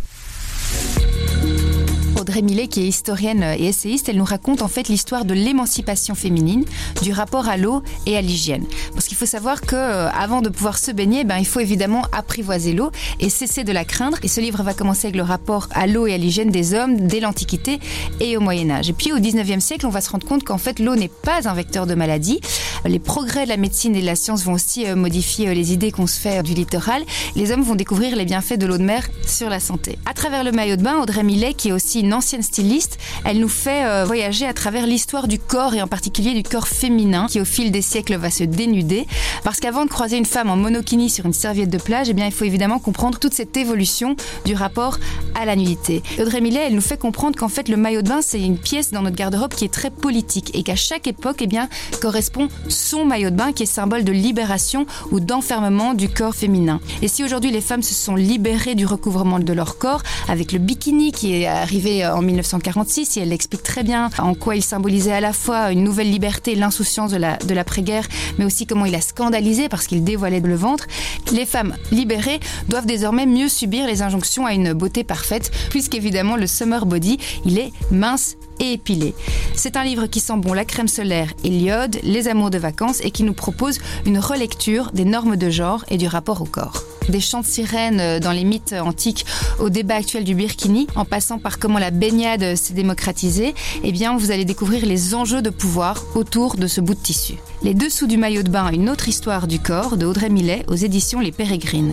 Audrey 2.20 2.42
Millet, 2.42 2.68
qui 2.68 2.82
est 2.82 2.86
historienne 2.86 3.42
et 3.42 3.66
essayiste, 3.66 4.10
elle 4.10 4.18
nous 4.18 4.24
raconte 4.24 4.60
en 4.60 4.68
fait 4.68 4.88
l'histoire 4.88 5.24
de 5.24 5.32
l'émancipation 5.32 6.14
féminine, 6.14 6.66
du 7.02 7.12
rapport 7.12 7.48
à 7.48 7.56
l'eau 7.56 7.82
et 8.04 8.14
à 8.14 8.20
l'hygiène. 8.20 8.66
Parce 8.92 9.06
qu'il 9.06 9.16
faut 9.16 9.24
savoir 9.24 9.62
que 9.62 9.74
euh, 9.74 10.10
avant 10.10 10.42
de 10.42 10.50
pouvoir 10.50 10.76
se 10.76 10.90
baigner, 10.90 11.24
ben, 11.24 11.38
il 11.38 11.46
faut 11.46 11.60
évidemment 11.60 12.02
apprivoiser 12.12 12.74
l'eau 12.74 12.90
et 13.20 13.30
cesser 13.30 13.64
de 13.64 13.72
la 13.72 13.86
craindre. 13.86 14.18
Et 14.22 14.28
ce 14.28 14.42
livre 14.42 14.62
va 14.62 14.74
commencer 14.74 15.06
avec 15.06 15.16
le 15.16 15.22
rapport 15.22 15.68
à 15.72 15.86
l'eau 15.86 16.06
et 16.06 16.12
à 16.12 16.18
l'hygiène 16.18 16.50
des 16.50 16.74
hommes 16.74 17.06
dès 17.06 17.20
l'Antiquité 17.20 17.80
et 18.20 18.36
au 18.36 18.40
Moyen 18.40 18.68
Âge. 18.68 18.90
Et 18.90 18.92
puis 18.92 19.12
au 19.12 19.18
19e 19.18 19.60
siècle, 19.60 19.86
on 19.86 19.90
va 19.90 20.02
se 20.02 20.10
rendre 20.10 20.26
compte 20.26 20.44
qu'en 20.44 20.58
fait 20.58 20.78
l'eau 20.78 20.96
n'est 20.96 21.08
pas 21.08 21.48
un 21.48 21.54
vecteur 21.54 21.86
de 21.86 21.94
maladie. 21.94 22.40
Les 22.84 22.98
progrès 22.98 23.44
de 23.44 23.48
la 23.48 23.56
médecine 23.56 23.96
et 23.96 24.02
de 24.02 24.06
la 24.06 24.16
science 24.16 24.44
vont 24.44 24.52
aussi 24.52 24.86
euh, 24.86 24.94
modifier 24.94 25.48
euh, 25.48 25.54
les 25.54 25.72
idées 25.72 25.90
qu'on 25.90 26.06
se 26.06 26.20
fait 26.20 26.42
du 26.42 26.52
littoral. 26.52 27.02
Les 27.34 27.50
hommes 27.50 27.62
vont 27.62 27.76
découvrir 27.76 28.14
les 28.14 28.26
bienfaits 28.26 28.58
de 28.58 28.66
l'eau 28.66 28.76
de 28.76 28.84
mer 28.84 29.08
sur 29.26 29.48
la 29.48 29.60
santé. 29.60 29.98
À 30.04 30.12
travers 30.12 30.44
le 30.44 30.52
maillot 30.52 30.76
de 30.76 30.82
bain, 30.82 30.98
Audrey 30.98 31.22
Millet, 31.22 31.54
qui 31.54 31.70
est 31.70 31.72
aussi 31.72 32.00
une 32.00 32.09
ancienne 32.12 32.42
styliste, 32.42 32.98
elle 33.24 33.38
nous 33.38 33.48
fait 33.48 33.84
euh, 33.84 34.04
voyager 34.04 34.46
à 34.46 34.52
travers 34.52 34.86
l'histoire 34.86 35.28
du 35.28 35.38
corps 35.38 35.74
et 35.74 35.82
en 35.82 35.86
particulier 35.86 36.34
du 36.34 36.42
corps 36.42 36.68
féminin 36.68 37.26
qui 37.28 37.40
au 37.40 37.44
fil 37.44 37.70
des 37.70 37.82
siècles 37.82 38.16
va 38.16 38.30
se 38.30 38.44
dénuder. 38.44 39.06
Parce 39.44 39.60
qu'avant 39.60 39.84
de 39.84 39.90
croiser 39.90 40.16
une 40.16 40.26
femme 40.26 40.50
en 40.50 40.56
monokini 40.56 41.10
sur 41.10 41.26
une 41.26 41.32
serviette 41.32 41.70
de 41.70 41.78
plage, 41.78 42.08
eh 42.10 42.12
bien, 42.12 42.26
il 42.26 42.32
faut 42.32 42.44
évidemment 42.44 42.78
comprendre 42.78 43.18
toute 43.18 43.34
cette 43.34 43.56
évolution 43.56 44.16
du 44.44 44.54
rapport 44.54 44.98
à 45.34 45.44
la 45.44 45.56
nudité. 45.56 46.02
Audrey 46.18 46.40
Millet, 46.40 46.64
elle 46.66 46.74
nous 46.74 46.80
fait 46.80 46.98
comprendre 46.98 47.36
qu'en 47.36 47.48
fait 47.48 47.68
le 47.68 47.76
maillot 47.76 48.02
de 48.02 48.08
bain 48.08 48.20
c'est 48.22 48.40
une 48.40 48.58
pièce 48.58 48.90
dans 48.90 49.02
notre 49.02 49.16
garde-robe 49.16 49.54
qui 49.54 49.64
est 49.64 49.72
très 49.72 49.90
politique 49.90 50.50
et 50.54 50.62
qu'à 50.62 50.76
chaque 50.76 51.06
époque, 51.06 51.38
eh 51.40 51.46
bien, 51.46 51.68
correspond 52.00 52.48
son 52.68 53.04
maillot 53.04 53.30
de 53.30 53.36
bain 53.36 53.52
qui 53.52 53.64
est 53.64 53.66
symbole 53.66 54.04
de 54.04 54.12
libération 54.12 54.86
ou 55.10 55.20
d'enfermement 55.20 55.94
du 55.94 56.08
corps 56.08 56.34
féminin. 56.34 56.80
Et 57.02 57.08
si 57.08 57.24
aujourd'hui 57.24 57.50
les 57.50 57.60
femmes 57.60 57.82
se 57.82 57.94
sont 57.94 58.14
libérées 58.14 58.74
du 58.74 58.86
recouvrement 58.86 59.38
de 59.38 59.52
leur 59.52 59.78
corps 59.78 60.02
avec 60.28 60.52
le 60.52 60.58
bikini 60.58 61.12
qui 61.12 61.34
est 61.34 61.46
arrivé 61.46 61.99
en 62.06 62.22
1946 62.22 63.16
et 63.16 63.20
elle 63.20 63.32
explique 63.32 63.62
très 63.62 63.82
bien 63.82 64.10
en 64.18 64.34
quoi 64.34 64.56
il 64.56 64.62
symbolisait 64.62 65.12
à 65.12 65.20
la 65.20 65.32
fois 65.32 65.72
une 65.72 65.84
nouvelle 65.84 66.10
liberté, 66.10 66.54
l'insouciance 66.54 67.10
de 67.12 67.16
la 67.16 67.36
de 67.36 67.54
l'après-guerre, 67.54 68.06
mais 68.38 68.44
aussi 68.44 68.66
comment 68.66 68.84
il 68.84 68.94
a 68.94 69.00
scandalisé 69.00 69.68
parce 69.68 69.86
qu'il 69.86 70.04
dévoilait 70.04 70.40
le 70.40 70.54
ventre. 70.54 70.86
Les 71.32 71.46
femmes 71.46 71.74
libérées 71.90 72.40
doivent 72.68 72.86
désormais 72.86 73.26
mieux 73.26 73.48
subir 73.48 73.86
les 73.86 74.02
injonctions 74.02 74.46
à 74.46 74.52
une 74.52 74.72
beauté 74.72 75.04
parfaite, 75.04 75.50
puisqu'évidemment 75.70 76.36
le 76.36 76.46
summer 76.46 76.86
body, 76.86 77.18
il 77.44 77.58
est 77.58 77.72
mince 77.90 78.36
et 78.60 78.72
épilé. 78.72 79.14
C'est 79.54 79.76
un 79.76 79.84
livre 79.84 80.06
qui 80.06 80.20
sent 80.20 80.36
bon 80.36 80.52
la 80.52 80.64
crème 80.64 80.88
solaire 80.88 81.32
et 81.42 81.48
l'iode, 81.48 81.98
les 82.02 82.28
amours 82.28 82.50
de 82.50 82.58
vacances 82.58 83.00
et 83.02 83.10
qui 83.10 83.24
nous 83.24 83.32
propose 83.32 83.78
une 84.06 84.18
relecture 84.18 84.92
des 84.92 85.04
normes 85.04 85.36
de 85.36 85.50
genre 85.50 85.84
et 85.88 85.98
du 85.98 86.06
rapport 86.06 86.40
au 86.42 86.44
corps. 86.44 86.84
Des 87.08 87.20
chants 87.20 87.40
de 87.40 87.46
sirènes 87.46 88.20
dans 88.20 88.30
les 88.30 88.44
mythes 88.44 88.74
antiques 88.74 89.26
au 89.58 89.68
débat 89.68 89.96
actuel 89.96 90.22
du 90.22 90.34
Birkini, 90.34 90.86
en 90.94 91.04
passant 91.04 91.38
par 91.38 91.58
comment 91.58 91.78
la 91.78 91.90
baignade 91.90 92.54
s'est 92.54 92.74
démocratisée, 92.74 93.54
eh 93.82 93.90
bien 93.92 94.16
vous 94.16 94.30
allez 94.30 94.44
découvrir 94.44 94.86
les 94.86 95.14
enjeux 95.14 95.42
de 95.42 95.50
pouvoir 95.50 96.04
autour 96.14 96.56
de 96.56 96.66
ce 96.66 96.80
bout 96.80 96.94
de 96.94 97.00
tissu. 97.00 97.34
Les 97.62 97.74
dessous 97.74 98.06
du 98.06 98.16
maillot 98.16 98.42
de 98.42 98.50
bain, 98.50 98.70
une 98.70 98.88
autre 98.88 99.08
histoire 99.08 99.46
du 99.46 99.58
corps 99.58 99.96
de 99.96 100.06
Audrey 100.06 100.28
Millet 100.28 100.64
aux 100.68 100.76
éditions 100.76 101.20
Les 101.20 101.32
Pérégrines. 101.32 101.92